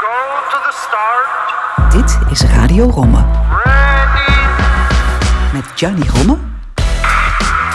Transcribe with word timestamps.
Go 0.00 0.06
to 0.50 0.58
the 0.58 0.72
start. 0.88 1.92
Dit 1.92 2.30
is 2.30 2.42
Radio 2.42 2.88
Romme. 2.88 3.24
Ready. 3.64 4.32
Met 5.52 5.64
Gianni 5.74 6.08
Romme 6.08 6.38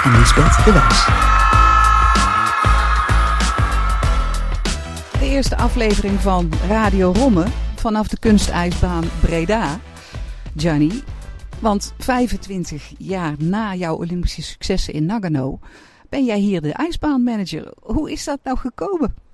en 0.04 0.20
Lisbeth 0.20 0.66
de 0.66 0.72
Wijs. 0.72 1.06
De 5.20 5.26
eerste 5.26 5.58
aflevering 5.58 6.20
van 6.20 6.52
Radio 6.68 7.12
Romme 7.12 7.46
vanaf 7.76 8.08
de 8.08 8.20
kunstijsbaan 8.20 9.04
Breda. 9.22 9.80
Gianni, 10.56 11.04
want 11.60 11.94
25 11.98 12.92
jaar 12.98 13.34
na 13.38 13.76
jouw 13.76 13.96
Olympische 13.96 14.42
successen 14.42 14.94
in 14.94 15.06
Nagano 15.06 15.60
ben 16.10 16.26
jij 16.26 16.40
hier 16.40 16.62
de 16.62 16.74
ijsbaanmanager. 16.74 17.74
Hoe 17.82 18.12
is 18.12 18.24
dat 18.24 18.40
nou 18.44 18.58
gekomen? 18.58 19.25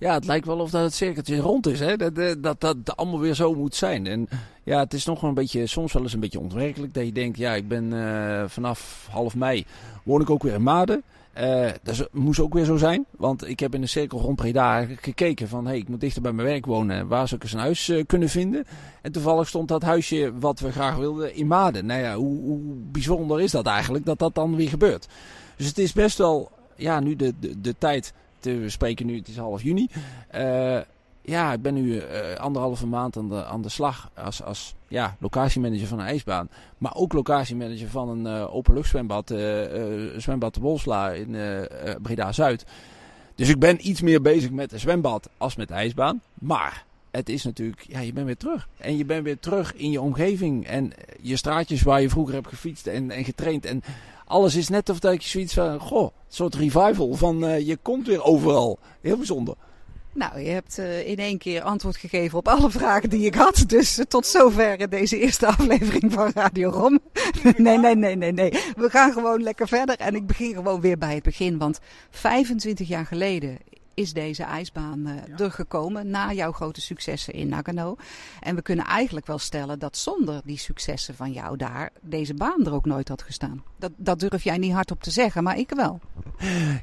Ja, 0.00 0.14
het 0.14 0.26
lijkt 0.26 0.46
wel 0.46 0.58
of 0.58 0.70
dat 0.70 0.82
het 0.82 0.94
cirkeltje 0.94 1.36
rond 1.36 1.66
is, 1.66 1.80
hè? 1.80 1.96
Dat, 1.96 2.14
dat, 2.14 2.42
dat 2.42 2.60
dat 2.60 2.96
allemaal 2.96 3.20
weer 3.20 3.34
zo 3.34 3.54
moet 3.54 3.74
zijn. 3.74 4.06
En 4.06 4.28
ja, 4.64 4.78
het 4.78 4.94
is 4.94 5.04
nog 5.04 5.20
wel 5.20 5.28
een 5.28 5.36
beetje, 5.36 5.66
soms 5.66 5.92
wel 5.92 6.02
eens 6.02 6.12
een 6.12 6.20
beetje 6.20 6.40
onwerkelijk. 6.40 6.94
Dat 6.94 7.04
je 7.04 7.12
denkt, 7.12 7.38
ja, 7.38 7.54
ik 7.54 7.68
ben 7.68 7.92
eh, 7.92 8.44
vanaf 8.46 9.08
half 9.10 9.34
mei 9.34 9.66
woon 10.02 10.20
ik 10.20 10.30
ook 10.30 10.42
weer 10.42 10.54
in 10.54 10.62
Maden. 10.62 11.02
Eh, 11.32 11.70
dat 11.82 12.08
moest 12.12 12.40
ook 12.40 12.52
weer 12.52 12.64
zo 12.64 12.76
zijn. 12.76 13.04
Want 13.10 13.48
ik 13.48 13.60
heb 13.60 13.74
in 13.74 13.80
de 13.80 13.86
cirkel 13.86 14.20
rond 14.20 14.36
Breda 14.36 14.86
gekeken 15.00 15.48
van... 15.48 15.66
hey, 15.66 15.76
ik 15.76 15.88
moet 15.88 16.00
dichter 16.00 16.22
bij 16.22 16.32
mijn 16.32 16.48
werk 16.48 16.66
wonen. 16.66 17.08
Waar 17.08 17.28
zou 17.28 17.36
ik 17.36 17.42
eens 17.42 17.52
een 17.52 17.58
huis 17.58 17.88
eh, 17.88 18.06
kunnen 18.06 18.28
vinden? 18.28 18.64
En 19.02 19.12
toevallig 19.12 19.48
stond 19.48 19.68
dat 19.68 19.82
huisje 19.82 20.32
wat 20.38 20.60
we 20.60 20.72
graag 20.72 20.96
wilden 20.96 21.34
in 21.34 21.46
Maden. 21.46 21.86
Nou 21.86 22.00
ja, 22.00 22.14
hoe, 22.14 22.40
hoe 22.40 22.60
bijzonder 22.92 23.40
is 23.40 23.50
dat 23.50 23.66
eigenlijk 23.66 24.04
dat 24.04 24.18
dat 24.18 24.34
dan 24.34 24.56
weer 24.56 24.68
gebeurt? 24.68 25.08
Dus 25.56 25.66
het 25.66 25.78
is 25.78 25.92
best 25.92 26.18
wel... 26.18 26.50
Ja, 26.76 27.00
nu 27.00 27.16
de, 27.16 27.34
de, 27.40 27.60
de 27.60 27.74
tijd... 27.78 28.12
We 28.44 28.70
spreken 28.70 29.06
nu, 29.06 29.16
het 29.16 29.28
is 29.28 29.36
half 29.36 29.62
juni. 29.62 29.88
Eh, 30.28 30.78
ja, 31.22 31.52
ik 31.52 31.62
ben 31.62 31.74
nu 31.74 31.98
eh, 31.98 32.34
anderhalve 32.34 32.86
maand 32.86 33.16
aan 33.16 33.28
de, 33.28 33.44
aan 33.44 33.62
de 33.62 33.68
slag 33.68 34.10
als, 34.14 34.42
als 34.42 34.74
ja, 34.88 35.16
locatiemanager 35.18 35.86
van 35.86 35.98
een 35.98 36.06
ijsbaan. 36.06 36.48
Maar 36.78 36.94
ook 36.94 37.12
locatiemanager 37.12 37.88
van 37.88 38.08
een 38.08 38.26
eh 38.26 38.54
openluchtzwembad, 38.54 39.34
zwembad 40.16 40.54
de 40.54 40.60
Wolsla 40.60 41.10
in 41.10 41.36
Breda-Zuid. 42.02 42.64
Dus 43.34 43.48
ik 43.48 43.58
ben 43.58 43.88
iets 43.88 44.00
meer 44.00 44.22
bezig 44.22 44.50
met 44.50 44.70
het 44.70 44.80
zwembad 44.80 45.28
als 45.36 45.56
met 45.56 45.68
de 45.68 45.74
ijsbaan. 45.74 46.20
Maar 46.34 46.84
het 47.10 47.28
is 47.28 47.44
natuurlijk, 47.44 47.84
ja, 47.88 48.00
je 48.00 48.12
bent 48.12 48.26
weer 48.26 48.36
terug. 48.36 48.68
En 48.76 48.96
je 48.96 49.04
bent 49.04 49.24
weer 49.24 49.38
terug 49.38 49.74
in 49.74 49.90
je 49.90 50.00
omgeving. 50.00 50.66
En 50.66 50.92
je 51.20 51.36
straatjes 51.36 51.82
waar 51.82 52.00
je 52.00 52.08
vroeger 52.08 52.34
hebt 52.34 52.48
gefietst 52.48 52.86
en, 52.86 53.10
en 53.10 53.24
getraind. 53.24 53.64
En 53.64 53.82
alles 54.30 54.54
is 54.54 54.68
net 54.68 54.88
of 54.88 54.98
dat 54.98 55.24
je 55.24 55.28
zoiets 55.28 55.54
van, 55.54 55.80
goh, 55.80 56.02
een 56.02 56.34
soort 56.34 56.54
revival 56.54 57.14
van 57.14 57.44
eh, 57.46 57.66
je 57.66 57.76
komt 57.76 58.06
weer 58.06 58.22
overal. 58.22 58.78
Heel 59.00 59.16
bijzonder. 59.16 59.54
Nou, 60.12 60.40
je 60.40 60.50
hebt 60.50 60.78
eh, 60.78 61.08
in 61.08 61.16
één 61.16 61.38
keer 61.38 61.62
antwoord 61.62 61.96
gegeven 61.96 62.38
op 62.38 62.48
alle 62.48 62.70
vragen 62.70 63.10
die 63.10 63.26
ik 63.26 63.34
had. 63.34 63.64
Dus 63.66 63.98
eh, 63.98 64.04
tot 64.04 64.26
zover 64.26 64.90
deze 64.90 65.18
eerste 65.18 65.46
aflevering 65.56 66.12
van 66.12 66.30
Radio 66.34 66.70
Rom. 66.70 66.98
nee, 67.56 67.78
nee, 67.78 67.96
nee, 67.96 68.16
nee, 68.16 68.32
nee. 68.32 68.50
We 68.76 68.90
gaan 68.90 69.12
gewoon 69.12 69.42
lekker 69.42 69.68
verder. 69.68 69.96
En 69.96 70.14
ik 70.14 70.26
begin 70.26 70.54
gewoon 70.54 70.80
weer 70.80 70.98
bij 70.98 71.14
het 71.14 71.22
begin. 71.22 71.58
Want 71.58 71.78
25 72.10 72.88
jaar 72.88 73.06
geleden 73.06 73.58
is 74.00 74.12
deze 74.12 74.42
ijsbaan 74.42 75.06
eh, 75.06 75.40
er 75.40 75.50
gekomen 75.50 76.10
na 76.10 76.32
jouw 76.32 76.52
grote 76.52 76.80
successen 76.80 77.34
in 77.34 77.48
Nagano. 77.48 77.96
En 78.40 78.54
we 78.54 78.62
kunnen 78.62 78.84
eigenlijk 78.84 79.26
wel 79.26 79.38
stellen 79.38 79.78
dat 79.78 79.96
zonder 79.96 80.40
die 80.44 80.58
successen 80.58 81.14
van 81.14 81.32
jou 81.32 81.56
daar 81.56 81.90
deze 82.00 82.34
baan 82.34 82.66
er 82.66 82.72
ook 82.72 82.84
nooit 82.84 83.08
had 83.08 83.22
gestaan. 83.22 83.64
Dat, 83.76 83.92
dat 83.96 84.20
durf 84.20 84.44
jij 84.44 84.58
niet 84.58 84.72
hardop 84.72 85.02
te 85.02 85.10
zeggen, 85.10 85.42
maar 85.42 85.58
ik 85.58 85.70
wel. 85.70 86.00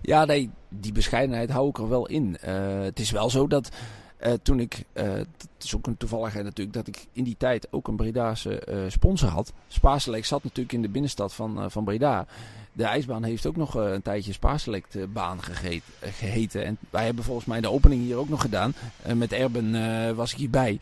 Ja, 0.01 0.25
nee, 0.25 0.49
die 0.69 0.91
bescheidenheid 0.91 1.49
hou 1.49 1.69
ik 1.69 1.77
er 1.77 1.89
wel 1.89 2.07
in. 2.07 2.37
Eh, 2.37 2.81
het 2.81 2.99
is 2.99 3.11
wel 3.11 3.29
zo 3.29 3.47
dat 3.47 3.69
eh, 4.17 4.33
toen 4.41 4.59
ik, 4.59 4.83
eh, 4.93 5.11
het 5.13 5.47
is 5.59 5.75
ook 5.75 5.87
een 5.87 5.97
toevalligheid 5.97 6.43
natuurlijk, 6.43 6.75
dat 6.75 6.87
ik 6.87 7.07
in 7.11 7.23
die 7.23 7.35
tijd 7.37 7.67
ook 7.71 7.87
een 7.87 7.95
Bredaanse 7.95 8.59
eh, 8.59 8.77
sponsor 8.87 9.29
had. 9.29 9.53
Spaarselect 9.67 10.27
zat 10.27 10.43
natuurlijk 10.43 10.73
in 10.73 10.81
de 10.81 10.89
binnenstad 10.89 11.33
van, 11.33 11.71
van 11.71 11.83
Breda. 11.83 12.25
De 12.73 12.83
ijsbaan 12.83 13.23
heeft 13.23 13.45
ook 13.45 13.55
nog 13.55 13.73
een 13.73 14.01
tijdje 14.01 14.33
Spaarselect 14.33 15.13
baan 15.13 15.39
eh, 15.39 15.79
geheten. 16.01 16.65
En 16.65 16.77
wij 16.89 17.05
hebben 17.05 17.23
volgens 17.23 17.45
mij 17.45 17.61
de 17.61 17.71
opening 17.71 18.01
hier 18.01 18.17
ook 18.17 18.29
nog 18.29 18.41
gedaan. 18.41 18.73
Met 19.15 19.31
Erben 19.31 20.15
was 20.15 20.31
ik 20.31 20.37
hierbij. 20.37 20.79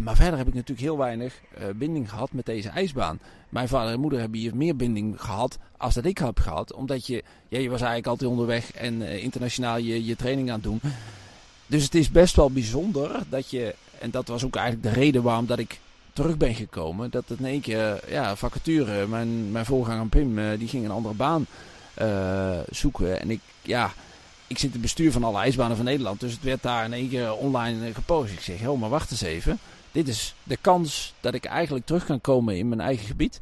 Maar 0.00 0.16
verder 0.16 0.38
heb 0.38 0.48
ik 0.48 0.54
natuurlijk 0.54 0.80
heel 0.80 0.98
weinig 0.98 1.40
binding 1.76 2.10
gehad 2.10 2.32
met 2.32 2.46
deze 2.46 2.68
ijsbaan. 2.68 3.18
Mijn 3.48 3.68
vader 3.68 3.92
en 3.92 4.00
moeder 4.00 4.20
hebben 4.20 4.38
hier 4.38 4.56
meer 4.56 4.76
binding 4.76 5.22
gehad 5.22 5.58
als 5.76 5.94
dat 5.94 6.04
ik 6.04 6.18
heb 6.18 6.40
gehad. 6.40 6.72
Omdat 6.72 7.06
je, 7.06 7.22
je 7.48 7.58
was 7.58 7.80
eigenlijk 7.80 8.06
altijd 8.06 8.30
onderweg 8.30 8.72
en 8.72 9.02
internationaal 9.02 9.76
je, 9.76 10.04
je 10.04 10.16
training 10.16 10.48
aan 10.48 10.54
het 10.54 10.64
doen. 10.64 10.80
Dus 11.66 11.82
het 11.82 11.94
is 11.94 12.10
best 12.10 12.36
wel 12.36 12.50
bijzonder 12.50 13.10
dat 13.28 13.50
je, 13.50 13.74
en 13.98 14.10
dat 14.10 14.28
was 14.28 14.44
ook 14.44 14.56
eigenlijk 14.56 14.94
de 14.94 15.00
reden 15.00 15.22
waarom 15.22 15.46
dat 15.46 15.58
ik 15.58 15.80
terug 16.12 16.36
ben 16.36 16.54
gekomen. 16.54 17.10
Dat 17.10 17.24
het 17.26 17.38
in 17.38 17.44
één 17.44 17.60
keer, 17.60 18.00
ja, 18.08 18.36
vacature, 18.36 19.06
mijn, 19.06 19.52
mijn 19.52 19.64
voorganger 19.64 20.06
Pim, 20.06 20.38
eh, 20.38 20.58
die 20.58 20.68
ging 20.68 20.84
een 20.84 20.90
andere 20.90 21.14
baan 21.14 21.46
eh, 21.94 22.58
zoeken. 22.70 23.20
En 23.20 23.30
ik, 23.30 23.40
ja, 23.62 23.92
ik 24.46 24.58
zit 24.58 24.66
in 24.66 24.72
het 24.72 24.80
bestuur 24.80 25.12
van 25.12 25.24
alle 25.24 25.38
ijsbanen 25.38 25.76
van 25.76 25.84
Nederland. 25.84 26.20
Dus 26.20 26.32
het 26.32 26.42
werd 26.42 26.62
daar 26.62 26.84
in 26.84 26.92
één 26.92 27.08
keer 27.08 27.34
online 27.34 27.86
eh, 27.86 27.94
gepost. 27.94 28.32
Ik 28.32 28.40
zeg, 28.40 28.66
oh, 28.66 28.80
maar 28.80 28.90
wacht 28.90 29.10
eens 29.10 29.20
even. 29.20 29.58
Dit 29.92 30.08
is 30.08 30.34
de 30.42 30.56
kans 30.60 31.14
dat 31.20 31.34
ik 31.34 31.44
eigenlijk 31.44 31.86
terug 31.86 32.04
kan 32.04 32.20
komen 32.20 32.56
in 32.56 32.68
mijn 32.68 32.80
eigen 32.80 33.06
gebied. 33.06 33.40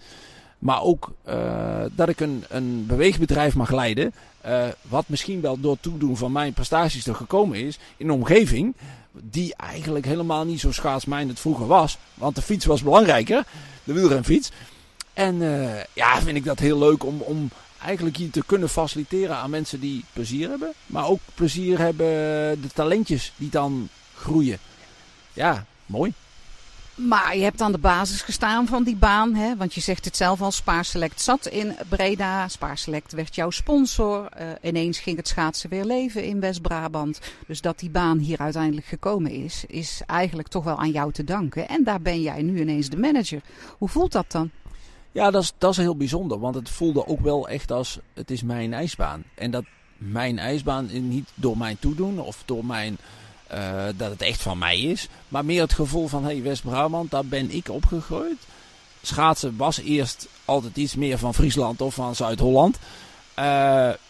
Maar 0.65 0.83
ook 0.83 1.13
eh, 1.23 1.85
dat 1.93 2.09
ik 2.09 2.21
een, 2.21 2.45
een 2.49 2.87
beweegbedrijf 2.87 3.55
mag 3.55 3.71
leiden. 3.71 4.15
eh, 4.41 4.67
wat 4.83 5.05
misschien 5.09 5.41
wel 5.41 5.61
door 5.61 5.77
toedoen 5.81 6.17
van 6.17 6.33
mijn 6.33 6.53
prestaties 6.53 7.07
er 7.07 7.15
gekomen 7.15 7.59
is. 7.59 7.79
In 7.97 8.09
een 8.09 8.15
omgeving 8.15 8.75
die 9.13 9.55
eigenlijk 9.57 10.05
helemaal 10.05 10.45
niet 10.45 10.61
zo 10.61 10.73
schaatsmijnd 10.73 11.41
vroeger 11.41 11.67
was. 11.67 11.99
Want 12.15 12.35
de 12.35 12.43
fiets 12.43 12.65
was 12.65 12.83
belangrijker. 12.83 13.45
De 13.85 13.93
wielrenfiets. 13.93 14.51
En 15.13 15.43
eh, 15.43 15.83
ja, 15.93 16.21
vind 16.23 16.37
ik 16.37 16.45
dat 16.45 16.59
heel 16.59 16.79
leuk 16.79 17.05
om, 17.05 17.21
om 17.21 17.51
eigenlijk 17.83 18.17
hier 18.17 18.31
te 18.31 18.45
kunnen 18.47 18.69
faciliteren 18.69 19.37
aan 19.37 19.51
mensen 19.51 19.81
die 19.81 20.05
plezier 20.13 20.49
hebben. 20.49 20.73
Maar 20.87 21.07
ook 21.09 21.21
plezier 21.35 21.79
hebben 21.79 22.07
de 22.63 22.69
talentjes 22.75 23.33
die 23.37 23.51
dan 23.51 23.89
groeien. 24.15 24.59
Ja, 25.33 25.65
mooi. 25.87 26.13
Maar 26.95 27.37
je 27.37 27.43
hebt 27.43 27.61
aan 27.61 27.73
de 27.73 27.79
basis 27.79 28.23
gestaan 28.23 28.67
van 28.67 28.83
die 28.83 28.97
baan, 28.97 29.35
hè? 29.35 29.57
want 29.57 29.75
je 29.75 29.81
zegt 29.81 30.05
het 30.05 30.17
zelf 30.17 30.43
al, 30.43 30.53
Spaarselect 30.53 31.21
zat 31.21 31.47
in 31.47 31.77
Breda. 31.89 32.49
Spaarselect 32.49 33.13
werd 33.13 33.35
jouw 33.35 33.51
sponsor. 33.51 34.27
Eh, 34.27 34.47
ineens 34.63 34.99
ging 34.99 35.17
het 35.17 35.29
schaatsen 35.29 35.71
weer 35.71 35.85
leven 35.85 36.25
in 36.25 36.41
West-Brabant. 36.41 37.21
Dus 37.47 37.61
dat 37.61 37.79
die 37.79 37.91
baan 37.91 38.19
hier 38.19 38.39
uiteindelijk 38.39 38.87
gekomen 38.87 39.31
is, 39.31 39.65
is 39.67 40.03
eigenlijk 40.07 40.49
toch 40.49 40.65
wel 40.65 40.79
aan 40.79 40.91
jou 40.91 41.13
te 41.13 41.25
danken. 41.25 41.69
En 41.69 41.85
daar 41.85 42.01
ben 42.01 42.21
jij 42.21 42.43
nu 42.43 42.61
ineens 42.61 42.89
de 42.89 42.99
manager. 42.99 43.41
Hoe 43.79 43.89
voelt 43.89 44.13
dat 44.13 44.33
dan? 44.33 44.51
Ja, 45.13 45.31
dat 45.31 45.43
is, 45.43 45.53
dat 45.59 45.71
is 45.71 45.77
heel 45.77 45.97
bijzonder. 45.97 46.39
Want 46.39 46.55
het 46.55 46.71
voelde 46.71 47.07
ook 47.07 47.21
wel 47.21 47.49
echt 47.49 47.71
als, 47.71 47.99
het 48.13 48.31
is 48.31 48.43
mijn 48.43 48.73
ijsbaan. 48.73 49.23
En 49.35 49.51
dat 49.51 49.65
mijn 49.97 50.39
ijsbaan 50.39 51.09
niet 51.09 51.29
door 51.35 51.59
mijn 51.59 51.79
toedoen 51.79 52.19
of 52.19 52.43
door 52.45 52.65
mijn, 52.65 52.97
eh, 53.55 53.85
dat 53.97 54.11
het 54.11 54.23
echt 54.23 54.43
van 54.43 54.59
mij 54.59 54.81
is. 54.81 55.09
Maar 55.29 55.45
meer 55.45 55.63
het 55.63 55.73
gevoel 55.73 56.09
van, 56.09 56.25
hey 56.25 56.43
West-Brabant, 56.43 57.11
daar 57.11 57.25
ben 57.25 57.51
ik 57.51 57.69
opgegroeid. 57.69 58.37
Schaatsen 59.03 59.57
was 59.57 59.81
eerst 59.81 60.29
altijd 60.45 60.77
iets 60.77 60.95
meer 60.95 61.19
van 61.19 61.35
Friesland 61.35 61.81
of 61.81 61.95
van 61.95 62.15
Zuid-Holland. 62.15 62.79
Eh, 63.35 63.45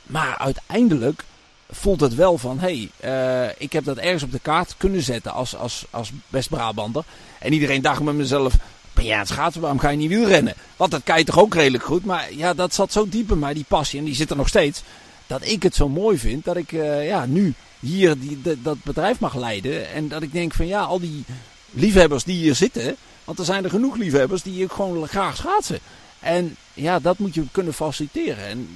maar 0.02 0.38
uiteindelijk 0.38 1.24
voelt 1.70 2.00
het 2.00 2.14
wel 2.14 2.38
van, 2.38 2.58
hey, 2.58 2.90
eh, 2.96 3.48
ik 3.58 3.72
heb 3.72 3.84
dat 3.84 3.96
ergens 3.96 4.22
op 4.22 4.32
de 4.32 4.38
kaart 4.38 4.74
kunnen 4.76 5.02
zetten 5.02 5.32
als, 5.32 5.56
als, 5.56 5.84
als 5.90 6.10
West-Brabander. 6.28 7.04
En 7.38 7.52
iedereen 7.52 7.82
dacht 7.82 8.00
met 8.00 8.14
mezelf, 8.14 8.54
ben 8.92 9.04
jij 9.04 9.14
aan 9.14 9.20
het 9.20 9.28
schaatsen, 9.28 9.60
waarom 9.60 9.78
ga 9.78 9.88
je 9.88 9.96
niet 9.96 10.08
wielrennen? 10.08 10.54
Want 10.76 10.90
dat 10.90 11.02
kan 11.04 11.18
je 11.18 11.24
toch 11.24 11.38
ook 11.38 11.54
redelijk 11.54 11.84
goed. 11.84 12.04
Maar 12.04 12.34
ja, 12.34 12.54
dat 12.54 12.74
zat 12.74 12.92
zo 12.92 13.08
diep 13.08 13.30
in 13.30 13.38
mij, 13.38 13.54
die 13.54 13.64
passie. 13.68 13.98
En 13.98 14.04
die 14.04 14.14
zit 14.14 14.30
er 14.30 14.36
nog 14.36 14.48
steeds. 14.48 14.82
Dat 15.26 15.46
ik 15.46 15.62
het 15.62 15.74
zo 15.74 15.88
mooi 15.88 16.18
vind 16.18 16.44
dat 16.44 16.56
ik 16.56 16.70
ja, 17.02 17.26
nu 17.26 17.54
hier 17.84 18.18
die, 18.18 18.42
de- 18.42 18.62
dat 18.62 18.76
bedrijf 18.84 19.20
mag 19.20 19.36
leiden. 19.36 19.90
En 19.90 20.08
dat 20.08 20.22
ik 20.22 20.32
denk 20.32 20.52
van 20.54 20.66
ja, 20.66 20.80
al 20.82 21.00
die 21.00 21.24
liefhebbers 21.70 22.24
die 22.24 22.36
hier 22.36 22.54
zitten. 22.54 22.96
Want 23.24 23.38
er 23.38 23.44
zijn 23.44 23.64
er 23.64 23.70
genoeg 23.70 23.96
liefhebbers 23.96 24.42
die 24.42 24.68
gewoon 24.68 25.08
graag 25.08 25.36
schaatsen. 25.36 25.78
En 26.20 26.56
ja, 26.74 26.98
dat 26.98 27.18
moet 27.18 27.34
je 27.34 27.42
kunnen 27.52 27.74
faciliteren. 27.74 28.44
En 28.46 28.68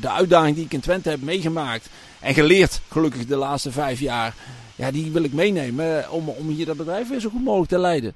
de 0.00 0.10
uitdaging 0.10 0.56
die 0.56 0.64
ik 0.64 0.72
in 0.72 0.80
Twente 0.80 1.10
heb 1.10 1.22
meegemaakt 1.22 1.88
en 2.20 2.34
geleerd, 2.34 2.80
gelukkig 2.90 3.26
de 3.26 3.36
laatste 3.36 3.72
vijf 3.72 4.00
jaar. 4.00 4.34
Ja, 4.76 4.90
die 4.90 5.10
wil 5.10 5.22
ik 5.22 5.32
meenemen 5.32 6.10
om, 6.10 6.28
om 6.28 6.48
hier 6.48 6.66
dat 6.66 6.76
bedrijf 6.76 7.08
weer 7.08 7.20
zo 7.20 7.28
goed 7.30 7.44
mogelijk 7.44 7.70
te 7.70 7.78
leiden. 7.78 8.14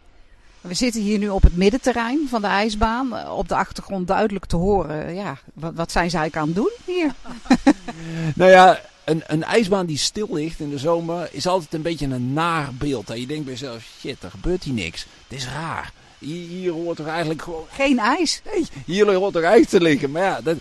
We 0.60 0.74
zitten 0.74 1.00
hier 1.02 1.18
nu 1.18 1.28
op 1.28 1.42
het 1.42 1.56
middenterrein 1.56 2.26
van 2.28 2.40
de 2.40 2.46
ijsbaan. 2.46 3.16
Eh, 3.16 3.36
Op 3.36 3.48
de 3.48 3.54
achtergrond 3.54 4.06
duidelijk 4.06 4.44
te 4.44 4.56
horen. 4.56 5.14
Ja, 5.14 5.36
wat, 5.54 5.72
wat 5.74 5.92
zijn 5.92 6.10
ze 6.10 6.16
eigenlijk 6.16 6.46
aan 6.46 6.54
het 6.54 6.62
doen 6.64 6.94
hier? 6.94 7.12
Nou 8.34 8.50
ja, 8.50 8.80
een, 9.04 9.22
een 9.26 9.44
ijsbaan 9.44 9.86
die 9.86 9.98
stil 9.98 10.28
ligt 10.30 10.60
in 10.60 10.70
de 10.70 10.78
zomer 10.78 11.28
is 11.32 11.46
altijd 11.46 11.74
een 11.74 11.82
beetje 11.82 12.06
een 12.06 12.32
naar 12.32 12.74
beeld. 12.74 13.06
Dat 13.06 13.18
je 13.18 13.26
denkt 13.26 13.44
bij 13.44 13.52
jezelf, 13.52 13.82
shit, 14.00 14.22
er 14.22 14.30
gebeurt 14.30 14.64
hier 14.64 14.74
niks. 14.74 15.06
Het 15.28 15.38
is 15.38 15.46
raar. 15.46 15.92
Hier, 16.18 16.48
hier 16.48 16.72
hoort 16.72 16.96
toch 16.96 17.06
eigenlijk 17.06 17.42
gewoon... 17.42 17.64
Geen 17.70 17.98
ijs. 17.98 18.42
Nee, 18.52 18.66
hier 18.86 19.14
hoort 19.14 19.32
toch 19.32 19.42
ijs 19.42 19.68
te 19.68 19.80
liggen. 19.80 20.10
Maar 20.10 20.22
ja, 20.22 20.40
dat, 20.40 20.56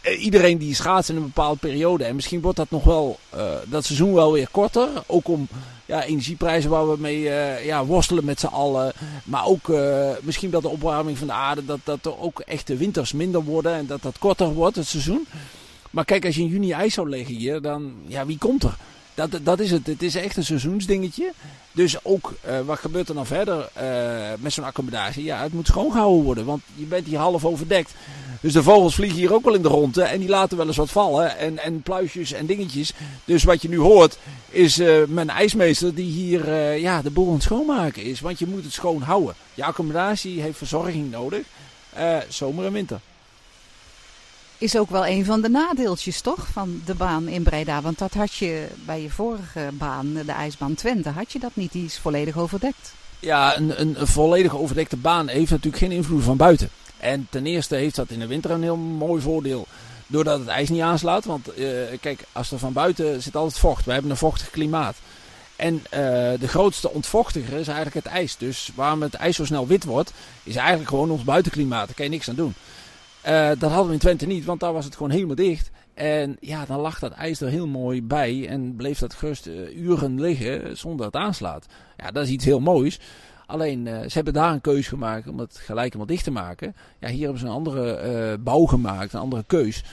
eh, 0.00 0.22
iedereen 0.24 0.58
die 0.58 0.74
schaatst 0.74 1.10
in 1.10 1.16
een 1.16 1.22
bepaalde 1.22 1.58
periode. 1.58 2.04
En 2.04 2.14
misschien 2.14 2.40
wordt 2.40 2.56
dat 2.56 2.70
nog 2.70 2.84
wel, 2.84 3.18
eh, 3.30 3.52
dat 3.66 3.84
seizoen 3.84 4.12
wel 4.12 4.32
weer 4.32 4.48
korter. 4.50 4.88
Ook 5.06 5.28
om 5.28 5.48
ja, 5.86 6.04
energieprijzen 6.04 6.70
waar 6.70 6.90
we 6.90 6.96
mee 6.98 7.30
eh, 7.30 7.64
ja, 7.66 7.84
worstelen 7.84 8.24
met 8.24 8.40
z'n 8.40 8.46
allen. 8.46 8.92
Maar 9.24 9.44
ook 9.44 9.72
misschien 10.22 10.50
dat 10.50 10.62
de 10.62 10.68
opwarming 10.68 11.18
van 11.18 11.26
de 11.26 11.32
aarde, 11.32 11.64
dat, 11.64 11.80
dat 11.84 12.06
er 12.06 12.18
ook 12.18 12.40
echt 12.40 12.66
de 12.66 12.76
winters 12.76 13.12
minder 13.12 13.42
worden. 13.42 13.74
En 13.74 13.86
dat 13.86 14.02
dat 14.02 14.18
korter 14.18 14.52
wordt, 14.52 14.76
het 14.76 14.86
seizoen. 14.86 15.26
Maar 15.90 16.04
kijk, 16.04 16.24
als 16.24 16.34
je 16.34 16.42
in 16.42 16.48
juni 16.48 16.72
ijs 16.72 16.94
zou 16.94 17.08
leggen 17.08 17.34
hier, 17.34 17.60
dan, 17.60 17.92
ja, 18.06 18.26
wie 18.26 18.38
komt 18.38 18.62
er? 18.62 18.76
Dat, 19.14 19.38
dat 19.42 19.60
is 19.60 19.70
het. 19.70 19.86
Het 19.86 20.02
is 20.02 20.14
echt 20.14 20.36
een 20.36 20.44
seizoensdingetje. 20.44 21.32
Dus 21.72 22.04
ook, 22.04 22.34
eh, 22.40 22.60
wat 22.60 22.78
gebeurt 22.78 23.08
er 23.08 23.14
dan 23.14 23.26
verder 23.26 23.68
eh, 23.72 23.86
met 24.38 24.52
zo'n 24.52 24.64
accommodatie? 24.64 25.24
Ja, 25.24 25.42
het 25.42 25.52
moet 25.52 25.66
schoongehouden 25.66 26.24
worden, 26.24 26.44
want 26.44 26.62
je 26.74 26.84
bent 26.84 27.06
hier 27.06 27.18
half 27.18 27.44
overdekt. 27.44 27.94
Dus 28.40 28.52
de 28.52 28.62
vogels 28.62 28.94
vliegen 28.94 29.18
hier 29.18 29.34
ook 29.34 29.44
wel 29.44 29.54
in 29.54 29.62
de 29.62 29.68
ronde 29.68 30.02
en 30.02 30.20
die 30.20 30.28
laten 30.28 30.56
wel 30.56 30.66
eens 30.66 30.76
wat 30.76 30.90
vallen. 30.90 31.38
En, 31.38 31.58
en 31.58 31.82
pluisjes 31.82 32.32
en 32.32 32.46
dingetjes. 32.46 32.92
Dus 33.24 33.44
wat 33.44 33.62
je 33.62 33.68
nu 33.68 33.78
hoort 33.78 34.18
is 34.48 34.78
eh, 34.78 35.04
mijn 35.08 35.30
ijsmeester 35.30 35.94
die 35.94 36.10
hier 36.10 36.74
ja, 36.76 37.02
de 37.02 37.10
boel 37.10 37.26
aan 37.26 37.34
het 37.34 37.42
schoonmaken 37.42 38.02
is. 38.02 38.20
Want 38.20 38.38
je 38.38 38.46
moet 38.46 38.64
het 38.64 38.72
schoon 38.72 39.02
houden. 39.02 39.34
Je 39.54 39.64
accommodatie 39.64 40.40
heeft 40.40 40.58
verzorging 40.58 41.10
nodig. 41.10 41.46
zomer 42.28 42.64
en 42.64 42.72
winter. 42.72 43.00
Is 44.60 44.76
ook 44.76 44.90
wel 44.90 45.06
een 45.06 45.24
van 45.24 45.40
de 45.40 45.48
nadeeltjes, 45.48 46.20
toch, 46.20 46.46
van 46.52 46.82
de 46.84 46.94
baan 46.94 47.28
in 47.28 47.42
Breda? 47.42 47.80
Want 47.80 47.98
dat 47.98 48.14
had 48.14 48.34
je 48.34 48.66
bij 48.84 49.02
je 49.02 49.10
vorige 49.10 49.68
baan, 49.72 50.12
de 50.12 50.32
ijsbaan 50.32 50.74
Twente, 50.74 51.08
had 51.08 51.32
je 51.32 51.38
dat 51.38 51.50
niet. 51.54 51.72
Die 51.72 51.84
is 51.84 51.98
volledig 51.98 52.38
overdekt. 52.38 52.92
Ja, 53.18 53.56
een, 53.56 53.80
een, 53.80 54.06
volledig 54.06 54.56
overdekte 54.56 54.96
baan 54.96 55.28
heeft 55.28 55.50
natuurlijk 55.50 55.82
geen 55.82 55.92
invloed 55.92 56.22
van 56.22 56.36
buiten. 56.36 56.68
En 56.96 57.26
ten 57.30 57.46
eerste 57.46 57.74
heeft 57.74 57.94
dat 57.96 58.10
in 58.10 58.18
de 58.18 58.26
winter 58.26 58.50
een 58.50 58.62
heel 58.62 58.76
mooi 58.76 59.22
voordeel. 59.22 59.66
Doordat 60.06 60.38
het 60.38 60.48
ijs 60.48 60.68
niet 60.68 60.82
aanslaat. 60.82 61.24
Want 61.24 61.54
eh, 61.54 61.66
kijk, 62.00 62.24
als 62.32 62.50
er 62.50 62.58
van 62.58 62.72
buiten 62.72 63.22
zit 63.22 63.36
altijd 63.36 63.58
vocht. 63.58 63.84
We 63.84 63.92
hebben 63.92 64.10
een 64.10 64.16
vochtig 64.16 64.50
klimaat. 64.50 64.96
En 65.56 65.84
eh, 65.90 66.00
de 66.40 66.48
grootste 66.48 66.90
ontvochtiger 66.90 67.58
is 67.58 67.68
eigenlijk 67.68 68.06
het 68.06 68.14
ijs. 68.14 68.36
Dus 68.36 68.70
waarom 68.74 69.02
het 69.02 69.14
ijs 69.14 69.36
zo 69.36 69.44
snel 69.44 69.66
wit 69.66 69.84
wordt, 69.84 70.12
is 70.42 70.56
eigenlijk 70.56 70.88
gewoon 70.88 71.10
ons 71.10 71.24
buitenklimaat. 71.24 71.86
Daar 71.86 71.96
kan 71.96 72.04
je 72.04 72.10
niks 72.10 72.28
aan 72.28 72.34
doen. 72.34 72.54
Eh, 73.22 73.48
dat 73.48 73.70
hadden 73.70 73.86
we 73.86 73.92
in 73.92 73.98
Twente 73.98 74.26
niet, 74.26 74.44
want 74.44 74.60
daar 74.60 74.72
was 74.72 74.84
het 74.84 74.96
gewoon 74.96 75.10
helemaal 75.10 75.34
dicht. 75.34 75.70
En 75.94 76.36
ja, 76.40 76.64
dan 76.64 76.80
lag 76.80 76.98
dat 76.98 77.12
ijs 77.12 77.40
er 77.40 77.48
heel 77.48 77.66
mooi 77.66 78.02
bij 78.02 78.48
en 78.48 78.76
bleef 78.76 78.98
dat 78.98 79.14
gerust 79.14 79.46
eh, 79.46 79.76
uren 79.76 80.20
liggen 80.20 80.76
zonder 80.76 81.04
dat 81.04 81.14
het 81.14 81.22
aanslaat. 81.22 81.66
Ja, 81.96 82.10
dat 82.10 82.24
is 82.24 82.30
iets 82.30 82.44
heel 82.44 82.60
moois. 82.60 83.00
Alleen, 83.46 83.86
eh, 83.86 84.00
ze 84.00 84.12
hebben 84.12 84.32
daar 84.32 84.52
een 84.52 84.60
keus 84.60 84.88
gemaakt 84.88 85.28
om 85.28 85.38
het 85.38 85.56
gelijk 85.56 85.86
helemaal 85.86 86.06
dicht 86.06 86.24
te 86.24 86.30
maken. 86.30 86.76
Ja, 87.00 87.08
hier 87.08 87.22
hebben 87.22 87.38
ze 87.40 87.46
een 87.46 87.52
andere 87.52 88.38
bouw 88.38 88.64
gemaakt, 88.64 89.12
een 89.12 89.20
andere 89.20 89.44
keus. 89.46 89.84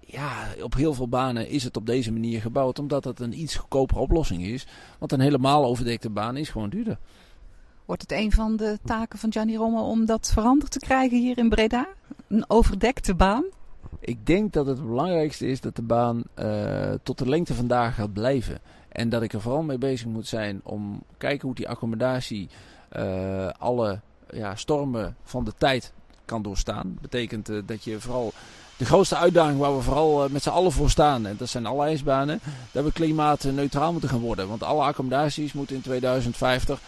Ja, 0.00 0.46
op 0.62 0.74
heel 0.74 0.94
veel 0.94 1.08
banen 1.08 1.48
is 1.48 1.64
het 1.64 1.76
op 1.76 1.86
deze 1.86 2.12
manier 2.12 2.40
gebouwd, 2.40 2.78
omdat 2.78 3.04
het 3.04 3.20
een 3.20 3.40
iets 3.40 3.56
goedkopere 3.56 4.00
oplossing 4.00 4.42
is. 4.42 4.66
Want 4.98 5.12
een 5.12 5.20
helemaal 5.20 5.64
overdekte 5.64 6.10
baan 6.10 6.36
is 6.36 6.48
gewoon 6.48 6.68
duurder. 6.68 6.98
Wordt 7.86 8.02
het 8.02 8.12
een 8.12 8.32
van 8.32 8.56
de 8.56 8.78
taken 8.84 9.18
van 9.18 9.32
Gianni 9.32 9.56
Rommel 9.56 9.88
om 9.88 10.06
dat 10.06 10.30
veranderd 10.32 10.70
te 10.70 10.78
krijgen 10.78 11.18
hier 11.18 11.38
in 11.38 11.48
Breda? 11.48 11.86
Een 12.28 12.44
overdekte 12.50 13.14
baan? 13.14 13.44
Ik 14.00 14.26
denk 14.26 14.52
dat 14.52 14.66
het 14.66 14.86
belangrijkste 14.86 15.46
is 15.46 15.60
dat 15.60 15.76
de 15.76 15.82
baan 15.82 16.22
eh, 16.34 16.92
tot 17.02 17.18
de 17.18 17.28
lengte 17.28 17.54
vandaag 17.54 17.94
gaat 17.94 18.12
blijven. 18.12 18.58
En 18.88 19.08
dat 19.08 19.22
ik 19.22 19.32
er 19.32 19.40
vooral 19.40 19.62
mee 19.62 19.78
bezig 19.78 20.06
moet 20.06 20.26
zijn 20.26 20.60
om 20.62 21.02
kijken 21.18 21.46
hoe 21.46 21.56
die 21.56 21.68
accommodatie 21.68 22.48
eh, 22.88 23.48
alle 23.58 24.00
ja, 24.30 24.54
stormen 24.54 25.16
van 25.22 25.44
de 25.44 25.52
tijd 25.58 25.92
kan 26.24 26.42
doorstaan. 26.42 26.98
Betekent 27.00 27.48
eh, 27.48 27.56
dat 27.66 27.84
je 27.84 28.00
vooral 28.00 28.32
de 28.76 28.84
grootste 28.84 29.16
uitdaging 29.16 29.58
waar 29.58 29.76
we 29.76 29.82
vooral 29.82 30.28
met 30.28 30.42
z'n 30.42 30.48
allen 30.48 30.72
voor 30.72 30.90
staan, 30.90 31.26
en 31.26 31.36
dat 31.36 31.48
zijn 31.48 31.66
alle 31.66 31.84
ijsbanen, 31.84 32.40
dat 32.72 32.84
we 32.84 32.92
klimaatneutraal 32.92 33.92
moeten 33.92 34.10
gaan 34.10 34.20
worden. 34.20 34.48
Want 34.48 34.62
alle 34.62 34.82
accommodaties 34.82 35.52
moeten 35.52 35.76
in 35.76 35.82
2050 35.82 36.78
eh, 36.78 36.84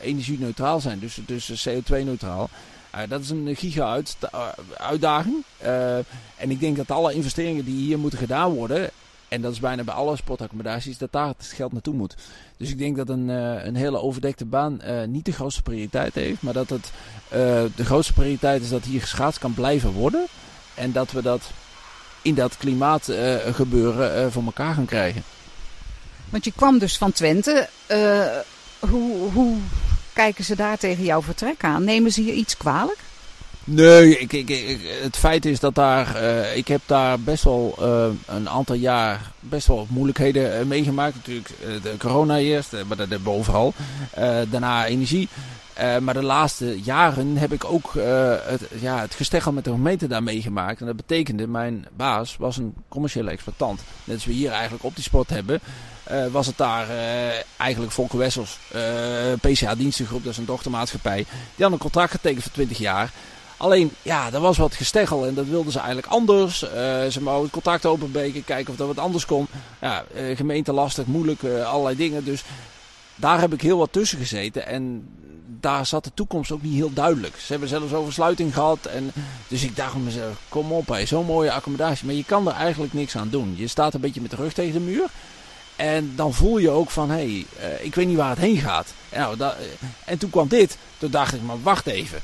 energie-neutraal 0.00 0.80
zijn, 0.80 0.98
dus, 0.98 1.18
dus 1.26 1.68
CO2-neutraal. 1.68 2.48
Uh, 2.94 3.02
dat 3.08 3.20
is 3.20 3.30
een 3.30 3.56
giga-uitdaging. 3.56 5.44
Uh, 5.62 5.96
en 6.36 6.50
ik 6.50 6.60
denk 6.60 6.76
dat 6.76 6.90
alle 6.90 7.12
investeringen 7.12 7.64
die 7.64 7.76
hier 7.76 7.98
moeten 7.98 8.18
gedaan 8.18 8.52
worden, 8.52 8.90
en 9.28 9.40
dat 9.42 9.52
is 9.52 9.60
bijna 9.60 9.82
bij 9.82 9.94
alle 9.94 10.16
sportaccommodaties, 10.16 10.98
dat 10.98 11.12
daar 11.12 11.26
het 11.26 11.52
geld 11.54 11.72
naartoe 11.72 11.94
moet. 11.94 12.14
Dus 12.56 12.70
ik 12.70 12.78
denk 12.78 12.96
dat 12.96 13.08
een, 13.08 13.28
een 13.66 13.76
hele 13.76 14.00
overdekte 14.00 14.44
baan 14.44 14.80
niet 15.06 15.24
de 15.24 15.32
grootste 15.32 15.62
prioriteit 15.62 16.14
heeft, 16.14 16.42
maar 16.42 16.52
dat 16.52 16.70
het 16.70 16.90
de 17.76 17.84
grootste 17.84 18.12
prioriteit 18.12 18.62
is 18.62 18.68
dat 18.68 18.84
hier 18.84 19.00
geschaatst 19.00 19.38
kan 19.38 19.54
blijven 19.54 19.92
worden. 19.92 20.26
En 20.74 20.92
dat 20.92 21.12
we 21.12 21.22
dat 21.22 21.50
in 22.22 22.34
dat 22.34 22.56
klimaatgebeuren 22.56 24.32
voor 24.32 24.44
elkaar 24.44 24.74
gaan 24.74 24.84
krijgen. 24.84 25.22
Want 26.30 26.44
je 26.44 26.52
kwam 26.52 26.78
dus 26.78 26.98
van 26.98 27.12
Twente. 27.12 27.68
Hoe, 28.88 29.56
kijken 30.12 30.44
ze 30.44 30.56
daar 30.56 30.78
tegen 30.78 31.04
jouw 31.04 31.22
vertrek 31.22 31.64
aan? 31.64 31.84
Nemen 31.84 32.12
ze 32.12 32.24
je 32.24 32.32
iets 32.32 32.56
kwalijk? 32.56 32.98
Nee, 33.68 34.18
ik, 34.18 34.32
ik, 34.32 34.48
ik, 34.48 34.80
het 35.02 35.16
feit 35.16 35.44
is 35.44 35.60
dat 35.60 35.74
daar, 35.74 36.22
uh, 36.22 36.56
ik 36.56 36.68
heb 36.68 36.80
daar 36.86 37.20
best 37.20 37.44
wel 37.44 37.76
uh, 37.80 38.06
een 38.26 38.48
aantal 38.48 38.74
jaar 38.74 39.32
best 39.40 39.66
wel 39.66 39.86
moeilijkheden 39.90 40.60
uh, 40.60 40.66
meegemaakt. 40.66 41.14
Natuurlijk 41.14 41.48
de 41.82 41.94
corona 41.98 42.38
eerst, 42.38 42.72
maar 42.72 42.96
dat 42.96 43.08
hebben 43.08 43.32
we 43.32 43.38
overal. 43.38 43.74
daarna 44.50 44.86
energie. 44.86 45.28
maar 46.00 46.14
de 46.14 46.22
laatste 46.22 46.80
jaren 46.82 47.36
heb 47.36 47.52
ik 47.52 47.64
ook 47.64 47.92
het, 48.46 48.60
ja, 48.80 49.00
het 49.00 49.14
gesteggel 49.14 49.52
met 49.52 49.64
de 49.64 49.70
gemeente 49.70 50.06
daar 50.06 50.22
meegemaakt. 50.22 50.80
En 50.80 50.86
dat 50.86 50.96
betekende, 50.96 51.46
mijn 51.46 51.86
baas 51.96 52.36
was 52.36 52.56
een 52.56 52.74
commerciële 52.88 53.30
exploitant. 53.30 53.80
Net 54.04 54.14
als 54.14 54.24
we 54.24 54.32
hier 54.32 54.50
eigenlijk 54.50 54.84
op 54.84 54.94
die 54.94 55.04
sport 55.04 55.30
hebben. 55.30 55.60
Uh, 56.12 56.26
was 56.26 56.46
het 56.46 56.56
daar 56.56 56.88
uh, 56.88 56.96
eigenlijk 57.56 57.92
Volker 57.92 58.18
Wessels, 58.18 58.58
uh, 58.74 58.82
PCA 59.40 59.74
Dienstengroep, 59.74 60.22
dat 60.22 60.32
is 60.32 60.38
een 60.38 60.44
dochtermaatschappij. 60.44 61.26
Die 61.54 61.64
had 61.64 61.72
een 61.72 61.78
contract 61.78 62.10
getekend 62.10 62.42
voor 62.42 62.52
20 62.52 62.78
jaar. 62.78 63.10
Alleen, 63.56 63.92
ja, 64.02 64.32
er 64.32 64.40
was 64.40 64.56
wat 64.56 64.74
gesteggel 64.74 65.26
en 65.26 65.34
dat 65.34 65.46
wilden 65.46 65.72
ze 65.72 65.78
eigenlijk 65.78 66.08
anders. 66.08 66.58
ze 66.58 67.18
wouden 67.22 67.42
het 67.42 67.52
contact 67.52 67.86
openbreken, 67.86 68.44
kijken 68.44 68.72
of 68.72 68.78
dat 68.78 68.86
wat 68.86 68.98
anders 68.98 69.26
kon. 69.26 69.46
Ja, 69.80 70.04
gemeente 70.34 70.72
lastig, 70.72 71.06
moeilijk, 71.06 71.44
allerlei 71.44 71.96
dingen. 71.96 72.24
Dus 72.24 72.44
daar 73.14 73.40
heb 73.40 73.52
ik 73.52 73.60
heel 73.60 73.78
wat 73.78 73.92
tussen 73.92 74.18
gezeten. 74.18 74.66
En 74.66 75.08
daar 75.60 75.86
zat 75.86 76.04
de 76.04 76.10
toekomst 76.14 76.52
ook 76.52 76.62
niet 76.62 76.74
heel 76.74 76.92
duidelijk. 76.92 77.36
Ze 77.36 77.50
hebben 77.50 77.68
zelfs 77.68 77.92
over 77.92 78.12
sluiting 78.12 78.54
gehad. 78.54 78.86
En, 78.86 79.12
dus 79.48 79.62
ik 79.62 79.76
dacht 79.76 79.96
mezelf, 79.96 80.36
kom 80.48 80.72
op, 80.72 80.98
zo'n 81.04 81.26
mooie 81.26 81.52
accommodatie. 81.52 82.06
Maar 82.06 82.14
je 82.14 82.24
kan 82.24 82.48
er 82.48 82.54
eigenlijk 82.54 82.92
niks 82.92 83.16
aan 83.16 83.28
doen. 83.28 83.54
Je 83.56 83.66
staat 83.66 83.94
een 83.94 84.00
beetje 84.00 84.20
met 84.20 84.30
de 84.30 84.36
rug 84.36 84.52
tegen 84.52 84.72
de 84.72 84.80
muur. 84.80 85.04
En 85.76 86.12
dan 86.16 86.34
voel 86.34 86.58
je 86.58 86.70
ook 86.70 86.90
van, 86.90 87.10
hé, 87.10 87.44
hey, 87.56 87.78
ik 87.80 87.94
weet 87.94 88.06
niet 88.06 88.16
waar 88.16 88.30
het 88.30 88.38
heen 88.38 88.58
gaat. 88.58 88.94
En, 89.08 89.20
nou, 89.20 89.38
uh, 89.38 89.48
en 90.04 90.18
toen 90.18 90.30
kwam 90.30 90.48
dit. 90.48 90.78
Toen 90.98 91.10
dacht 91.10 91.34
ik, 91.34 91.42
maar 91.42 91.62
wacht 91.62 91.86
even. 91.86 92.20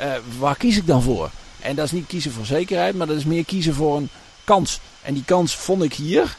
Uh, 0.00 0.12
waar 0.38 0.56
kies 0.56 0.76
ik 0.76 0.86
dan 0.86 1.02
voor? 1.02 1.30
En 1.60 1.76
dat 1.76 1.84
is 1.84 1.92
niet 1.92 2.06
kiezen 2.06 2.32
voor 2.32 2.46
zekerheid, 2.46 2.94
maar 2.94 3.06
dat 3.06 3.16
is 3.16 3.24
meer 3.24 3.44
kiezen 3.44 3.74
voor 3.74 3.96
een 3.96 4.08
kans. 4.44 4.80
En 5.02 5.14
die 5.14 5.24
kans 5.24 5.56
vond 5.56 5.82
ik 5.82 5.94
hier. 5.94 6.36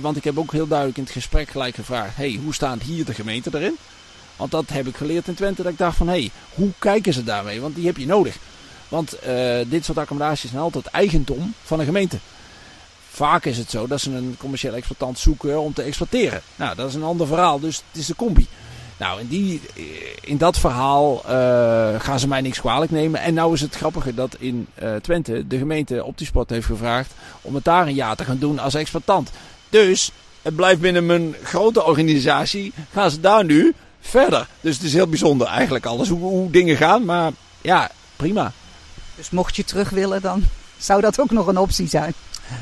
want 0.00 0.16
ik 0.16 0.24
heb 0.24 0.38
ook 0.38 0.52
heel 0.52 0.66
duidelijk 0.66 0.98
in 0.98 1.04
het 1.04 1.12
gesprek 1.12 1.48
gelijk 1.48 1.74
gevraagd, 1.74 2.16
hey, 2.16 2.40
hoe 2.42 2.54
staat 2.54 2.82
hier 2.82 3.04
de 3.04 3.14
gemeente 3.14 3.50
erin? 3.52 3.76
Want 4.36 4.50
dat 4.50 4.68
heb 4.68 4.86
ik 4.86 4.96
geleerd 4.96 5.28
in 5.28 5.34
Twente. 5.34 5.62
Dat 5.62 5.72
ik 5.72 5.78
dacht 5.78 5.96
van, 5.96 6.08
hé, 6.08 6.12
hey, 6.12 6.30
hoe 6.54 6.70
kijken 6.78 7.12
ze 7.12 7.24
daarmee? 7.24 7.60
Want 7.60 7.74
die 7.74 7.86
heb 7.86 7.96
je 7.96 8.06
nodig. 8.06 8.36
Want 8.88 9.16
dit 9.66 9.84
soort 9.84 9.98
accommodaties 9.98 10.50
zijn 10.50 10.62
altijd 10.62 10.86
eigendom 10.86 11.54
van 11.62 11.78
een 11.78 11.86
gemeente. 11.86 12.18
Vaak 13.10 13.44
is 13.44 13.58
het 13.58 13.70
zo 13.70 13.86
dat 13.86 14.00
ze 14.00 14.10
een 14.10 14.36
commerciële 14.38 14.76
exploitant 14.76 15.18
zoeken 15.18 15.60
om 15.60 15.72
te 15.72 15.82
exploiteren. 15.82 16.42
Nou, 16.56 16.76
dat 16.76 16.88
is 16.88 16.94
een 16.94 17.02
ander 17.02 17.26
verhaal, 17.26 17.60
dus 17.60 17.76
het 17.76 18.00
is 18.00 18.06
de 18.06 18.16
combi. 18.16 18.46
Nou, 18.96 19.20
in, 19.20 19.26
die, 19.26 19.60
in 20.20 20.36
dat 20.36 20.58
verhaal 20.58 21.22
uh, 21.24 22.00
gaan 22.00 22.18
ze 22.18 22.28
mij 22.28 22.40
niks 22.40 22.60
kwalijk 22.60 22.90
nemen. 22.90 23.20
En 23.20 23.34
nou 23.34 23.52
is 23.52 23.60
het 23.60 23.76
grappige 23.76 24.14
dat 24.14 24.36
in 24.38 24.66
uh, 24.82 24.94
Twente 24.94 25.46
de 25.46 25.58
gemeente 25.58 26.04
Optisport 26.04 26.50
heeft 26.50 26.66
gevraagd 26.66 27.12
om 27.42 27.54
het 27.54 27.64
daar 27.64 27.86
een 27.86 27.94
jaar 27.94 28.16
te 28.16 28.24
gaan 28.24 28.38
doen 28.38 28.58
als 28.58 28.74
exploitant. 28.74 29.30
Dus 29.68 30.10
het 30.42 30.56
blijft 30.56 30.80
binnen 30.80 31.06
mijn 31.06 31.34
grote 31.42 31.84
organisatie, 31.84 32.72
gaan 32.92 33.10
ze 33.10 33.20
daar 33.20 33.44
nu 33.44 33.74
verder. 34.00 34.46
Dus 34.60 34.74
het 34.74 34.84
is 34.84 34.92
heel 34.92 35.06
bijzonder 35.06 35.46
eigenlijk 35.46 35.86
alles 35.86 36.08
hoe, 36.08 36.20
hoe 36.20 36.50
dingen 36.50 36.76
gaan, 36.76 37.04
maar 37.04 37.32
ja, 37.60 37.90
prima. 38.16 38.52
Dus 39.16 39.30
mocht 39.30 39.56
je 39.56 39.64
terug 39.64 39.90
willen, 39.90 40.22
dan 40.22 40.42
zou 40.76 41.00
dat 41.00 41.20
ook 41.20 41.30
nog 41.30 41.46
een 41.46 41.58
optie 41.58 41.88
zijn. 41.88 42.14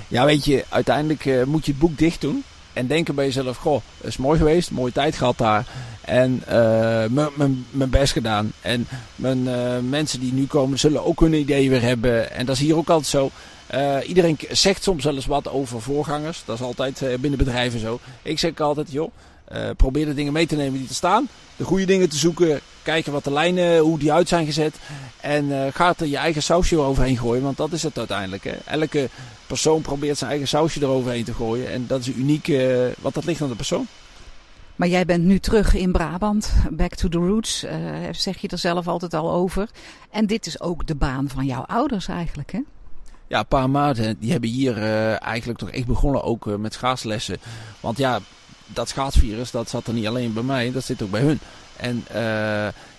Ja, 0.08 0.24
weet 0.24 0.44
je, 0.44 0.64
uiteindelijk 0.68 1.24
uh, 1.24 1.44
moet 1.44 1.64
je 1.66 1.70
het 1.70 1.80
boek 1.80 1.98
dicht 1.98 2.20
doen. 2.20 2.44
En 2.72 2.86
denken 2.86 3.14
bij 3.14 3.24
jezelf, 3.24 3.56
goh, 3.56 3.82
is 4.00 4.16
mooi 4.16 4.38
geweest, 4.38 4.70
mooie 4.70 4.92
tijd 4.92 5.16
gehad 5.16 5.38
daar. 5.38 5.66
En 6.00 6.42
uh, 6.48 7.04
mijn 7.70 7.90
best 7.90 8.12
gedaan. 8.12 8.52
En 8.60 8.86
mijn 9.16 9.38
uh, 9.38 9.78
mensen 9.88 10.20
die 10.20 10.32
nu 10.32 10.46
komen, 10.46 10.78
zullen 10.78 11.04
ook 11.04 11.20
hun 11.20 11.32
ideeën 11.32 11.70
weer 11.70 11.82
hebben. 11.82 12.32
En 12.32 12.46
dat 12.46 12.54
is 12.54 12.62
hier 12.62 12.76
ook 12.76 12.90
altijd 12.90 13.08
zo. 13.08 13.30
Uh, 13.74 13.96
iedereen 14.08 14.38
zegt 14.50 14.82
soms 14.82 15.04
wel 15.04 15.14
eens 15.14 15.26
wat 15.26 15.50
over 15.50 15.82
voorgangers. 15.82 16.42
Dat 16.44 16.58
is 16.58 16.64
altijd 16.64 17.02
binnen 17.20 17.38
bedrijven 17.38 17.80
zo. 17.80 18.00
Ik 18.22 18.38
zeg 18.38 18.60
altijd, 18.60 18.92
joh, 18.92 19.12
Eh, 19.12 19.31
probeer 19.76 20.06
de 20.06 20.14
dingen 20.14 20.32
mee 20.32 20.46
te 20.46 20.56
nemen 20.56 20.78
die 20.78 20.88
er 20.88 20.94
staan. 20.94 21.28
De 21.56 21.64
goede 21.64 21.84
dingen 21.84 22.08
te 22.08 22.16
zoeken. 22.16 22.60
Kijken 22.82 23.12
wat 23.12 23.24
de 23.24 23.32
lijnen, 23.32 23.78
hoe 23.78 23.98
die 23.98 24.12
uit 24.12 24.28
zijn 24.28 24.46
gezet. 24.46 24.76
En 25.20 25.44
uh, 25.44 25.66
gaat 25.72 26.00
er 26.00 26.06
je 26.06 26.16
eigen 26.16 26.42
sausje 26.42 26.78
overheen 26.78 27.18
gooien. 27.18 27.42
Want 27.42 27.56
dat 27.56 27.72
is 27.72 27.82
het 27.82 27.98
uiteindelijk. 27.98 28.44
Hè. 28.44 28.56
Elke 28.64 29.08
persoon 29.46 29.82
probeert 29.82 30.18
zijn 30.18 30.30
eigen 30.30 30.48
sausje 30.48 30.80
eroverheen 30.80 31.24
te 31.24 31.34
gooien. 31.34 31.70
En 31.70 31.86
dat 31.86 32.00
is 32.00 32.08
uniek. 32.08 32.52
Wat 33.00 33.14
dat 33.14 33.24
ligt 33.24 33.42
aan 33.42 33.48
de 33.48 33.54
persoon. 33.54 33.86
Maar 34.76 34.88
jij 34.88 35.04
bent 35.04 35.24
nu 35.24 35.38
terug 35.38 35.74
in 35.74 35.92
Brabant, 35.92 36.52
back 36.70 36.94
to 36.94 37.08
the 37.08 37.18
roots, 37.18 37.64
uh, 37.64 37.70
zeg 38.10 38.38
je 38.38 38.48
er 38.48 38.58
zelf 38.58 38.88
altijd 38.88 39.14
al 39.14 39.32
over. 39.32 39.68
En 40.10 40.26
dit 40.26 40.46
is 40.46 40.60
ook 40.60 40.86
de 40.86 40.94
baan 40.94 41.28
van 41.28 41.46
jouw 41.46 41.62
ouders 41.62 42.08
eigenlijk, 42.08 42.52
hè? 42.52 42.60
Ja, 43.28 43.42
pa 43.42 43.62
en 43.62 43.70
maat, 43.70 43.96
die 44.18 44.30
hebben 44.30 44.50
hier 44.50 44.76
uh, 44.76 45.22
eigenlijk 45.22 45.58
toch 45.58 45.70
echt 45.70 45.86
begonnen 45.86 46.22
ook 46.22 46.46
uh, 46.46 46.54
met 46.54 46.72
schaatslessen. 46.72 47.36
Want 47.80 47.98
ja, 47.98 48.20
dat 48.74 48.88
schaatsvirus, 48.88 49.50
dat 49.50 49.68
zat 49.70 49.86
er 49.86 49.92
niet 49.92 50.06
alleen 50.06 50.32
bij 50.32 50.42
mij, 50.42 50.72
dat 50.72 50.84
zit 50.84 51.02
ook 51.02 51.10
bij 51.10 51.20
hun. 51.20 51.40
En 51.76 52.04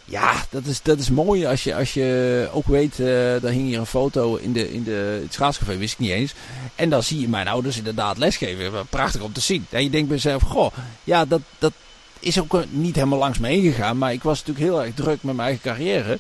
ja, 0.06 0.34
dat 0.50 0.65
is, 0.65 0.82
dat 0.82 1.00
is 1.00 1.10
mooi 1.10 1.46
als 1.46 1.63
je, 1.63 1.75
als 1.75 1.94
je 1.94 2.50
ook 2.51 2.68
weet, 2.68 2.98
daar 3.42 3.51
hing 3.51 3.68
hier 3.68 3.80
een 3.80 3.86
foto 3.86 4.36
in, 4.36 4.53
de, 4.53 4.74
in 4.74 4.84
de, 4.84 5.20
het 5.24 5.34
schaatscafé, 5.34 5.77
wist 5.77 5.94
ik 5.94 6.00
niet 6.00 6.10
eens. 6.10 6.34
En 6.75 6.89
dan 6.89 7.03
zie 7.03 7.20
je 7.20 7.27
mijn 7.30 7.48
ouders 7.48 7.77
inderdaad 7.77 8.18
lesgeven. 8.18 8.88
Prachtig 8.89 9.22
om 9.22 9.34
te 9.34 9.42
zien. 9.42 9.65
En 9.70 9.84
je 9.84 9.89
denkt 9.89 10.08
bij 10.08 10.18
jezelf, 10.18 10.42
goh, 10.42 10.74
ja, 11.03 11.25
dat, 11.25 11.42
dat 11.60 11.74
is 12.20 12.39
ook 12.39 12.63
niet 12.70 12.96
helemaal 12.96 13.20
langs 13.20 13.39
me 13.39 13.48
heen 13.48 13.62
gegaan. 13.62 13.98
Maar 13.98 14.13
ik 14.13 14.24
was 14.24 14.39
natuurlijk 14.39 14.65
heel 14.65 14.84
erg 14.84 14.94
druk 14.94 15.24
met 15.24 15.36
mijn 15.36 15.48
eigen 15.48 15.63
carrière. 15.63 16.18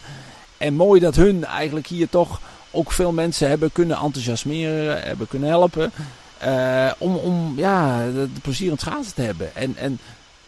En 0.57 0.73
mooi 0.73 0.99
dat 0.99 1.15
hun 1.15 1.45
eigenlijk 1.45 1.87
hier 1.87 2.09
toch 2.09 2.41
ook 2.71 2.91
veel 2.91 3.11
mensen 3.11 3.49
hebben 3.49 3.71
kunnen 3.71 3.97
enthousiasmeren, 3.97 5.01
hebben 5.03 5.27
kunnen 5.27 5.49
helpen. 5.49 5.91
Uh, 6.45 6.91
om, 6.97 7.15
om 7.15 7.53
ja, 7.57 8.05
de, 8.05 8.33
de 8.33 8.39
plezier 8.41 8.67
aan 8.67 8.73
het 8.73 8.81
schaatsen 8.81 9.13
te 9.13 9.21
hebben. 9.21 9.55
En, 9.55 9.75
en 9.77 9.99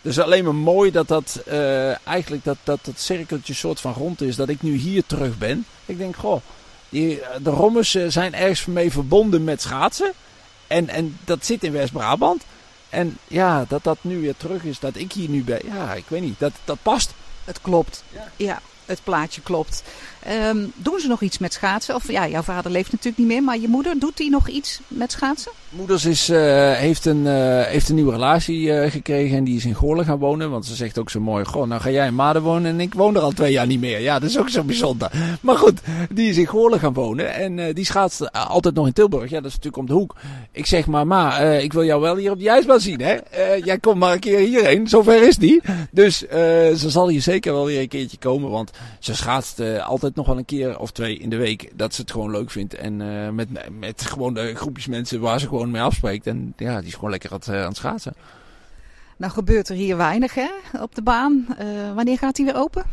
dus 0.01 0.19
alleen 0.19 0.43
maar 0.43 0.55
mooi 0.55 0.91
dat 0.91 1.07
dat 1.07 1.41
uh, 1.47 2.07
eigenlijk 2.07 2.43
dat, 2.43 2.57
dat, 2.63 2.79
dat 2.81 2.99
cirkeltje 2.99 3.53
soort 3.53 3.79
van 3.79 3.93
rond 3.93 4.21
is. 4.21 4.35
Dat 4.35 4.49
ik 4.49 4.61
nu 4.61 4.75
hier 4.75 5.03
terug 5.05 5.37
ben. 5.37 5.65
Ik 5.85 5.97
denk, 5.97 6.15
goh, 6.15 6.41
die, 6.89 7.21
de 7.41 7.49
Rommers 7.49 7.91
zijn 8.07 8.33
ergens 8.33 8.65
mee 8.65 8.91
verbonden 8.91 9.43
met 9.43 9.61
schaatsen. 9.61 10.11
En, 10.67 10.89
en 10.89 11.17
dat 11.23 11.45
zit 11.45 11.63
in 11.63 11.71
West-Brabant. 11.71 12.43
En 12.89 13.17
ja, 13.27 13.65
dat 13.67 13.83
dat 13.83 13.97
nu 14.01 14.21
weer 14.21 14.35
terug 14.37 14.63
is, 14.63 14.79
dat 14.79 14.95
ik 14.95 15.13
hier 15.13 15.29
nu 15.29 15.43
ben. 15.43 15.59
Ja, 15.65 15.93
ik 15.93 16.05
weet 16.07 16.21
niet, 16.21 16.39
dat, 16.39 16.53
dat 16.63 16.77
past. 16.81 17.13
Het 17.43 17.61
klopt. 17.61 18.03
Ja. 18.13 18.31
ja 18.35 18.61
het 18.85 18.99
plaatje 19.03 19.41
klopt. 19.41 19.83
Um, 20.49 20.71
doen 20.75 20.99
ze 20.99 21.07
nog 21.07 21.21
iets 21.21 21.37
met 21.37 21.53
schaatsen? 21.53 21.95
Of 21.95 22.11
ja, 22.11 22.27
jouw 22.27 22.41
vader 22.41 22.71
leeft 22.71 22.91
natuurlijk 22.91 23.17
niet 23.17 23.27
meer, 23.27 23.43
maar 23.43 23.59
je 23.59 23.67
moeder, 23.67 23.99
doet 23.99 24.17
die 24.17 24.29
nog 24.29 24.49
iets 24.49 24.79
met 24.87 25.11
schaatsen? 25.11 25.51
Moeders 25.69 26.05
is, 26.05 26.29
uh, 26.29 26.71
heeft, 26.73 27.05
een, 27.05 27.25
uh, 27.25 27.61
heeft 27.61 27.89
een 27.89 27.95
nieuwe 27.95 28.11
relatie 28.11 28.61
uh, 28.61 28.91
gekregen 28.91 29.37
en 29.37 29.43
die 29.43 29.55
is 29.55 29.65
in 29.65 29.75
Goorlen 29.75 30.05
gaan 30.05 30.17
wonen. 30.17 30.49
Want 30.49 30.65
ze 30.65 30.75
zegt 30.75 30.97
ook 30.97 31.09
zo 31.09 31.19
mooi, 31.19 31.45
goh, 31.45 31.67
nou 31.67 31.81
ga 31.81 31.89
jij 31.89 32.07
in 32.07 32.15
Maden 32.15 32.41
wonen 32.41 32.71
en 32.71 32.79
ik 32.79 32.93
woon 32.93 33.15
er 33.15 33.21
al 33.21 33.31
twee 33.31 33.51
jaar 33.51 33.67
niet 33.67 33.79
meer. 33.79 33.99
Ja, 33.99 34.19
dat 34.19 34.29
is 34.29 34.37
ook 34.37 34.49
zo 34.49 34.63
bijzonder. 34.63 35.11
Maar 35.41 35.57
goed, 35.57 35.79
die 36.09 36.29
is 36.29 36.37
in 36.37 36.47
Goorlen 36.47 36.79
gaan 36.79 36.93
wonen 36.93 37.33
en 37.33 37.73
die 37.73 37.85
schaatst 37.85 38.31
altijd 38.31 38.75
nog 38.75 38.87
in 38.87 38.93
Tilburg. 38.93 39.29
Ja, 39.29 39.41
dat 39.41 39.51
is 39.51 39.55
natuurlijk 39.55 39.77
om 39.77 39.85
de 39.85 39.93
hoek. 39.93 40.15
Ik 40.51 40.65
zeg 40.65 40.85
maar, 40.85 41.07
ma, 41.07 41.39
ik 41.39 41.73
wil 41.73 41.83
jou 41.83 42.01
wel 42.01 42.15
hier 42.15 42.31
op 42.31 42.39
de 42.39 42.49
ijsbaan 42.49 42.79
zien, 42.79 43.01
hè. 43.01 43.15
jij 43.63 43.77
komt 43.77 43.99
maar 43.99 44.13
een 44.13 44.19
keer 44.19 44.39
hierheen, 44.39 44.87
zover 44.87 45.27
is 45.27 45.35
die. 45.35 45.61
Dus 45.91 46.17
ze 46.17 46.89
zal 46.89 47.09
hier 47.09 47.21
zeker 47.21 47.53
wel 47.53 47.65
weer 47.65 47.81
een 47.81 47.87
keertje 47.87 48.17
komen, 48.17 48.49
want 48.49 48.71
ze 48.99 49.15
schaatst 49.15 49.59
altijd 49.79 50.15
nog 50.15 50.27
wel 50.27 50.37
een 50.37 50.45
keer 50.45 50.79
of 50.79 50.91
twee 50.91 51.17
in 51.17 51.29
de 51.29 51.37
week 51.37 51.71
dat 51.75 51.93
ze 51.93 52.01
het 52.01 52.11
gewoon 52.11 52.31
leuk 52.31 52.51
vindt. 52.51 52.73
En 52.73 52.99
uh, 52.99 53.29
met, 53.29 53.49
met 53.79 54.01
gewoon 54.01 54.33
de 54.33 54.55
groepjes 54.55 54.87
mensen 54.87 55.19
waar 55.19 55.39
ze 55.39 55.47
gewoon 55.47 55.71
mee 55.71 55.81
afspreekt. 55.81 56.27
En 56.27 56.53
ja, 56.57 56.77
die 56.77 56.87
is 56.87 56.93
gewoon 56.93 57.09
lekker 57.09 57.31
aan 57.31 57.37
het, 57.37 57.47
uh, 57.47 57.61
aan 57.61 57.67
het 57.67 57.77
schaatsen. 57.77 58.13
Nou 59.17 59.31
gebeurt 59.31 59.69
er 59.69 59.75
hier 59.75 59.97
weinig 59.97 60.33
hè, 60.33 60.49
op 60.81 60.95
de 60.95 61.01
baan. 61.01 61.45
Uh, 61.49 61.93
wanneer 61.93 62.17
gaat 62.17 62.37
hij 62.37 62.45
weer 62.45 62.55
open? 62.55 62.83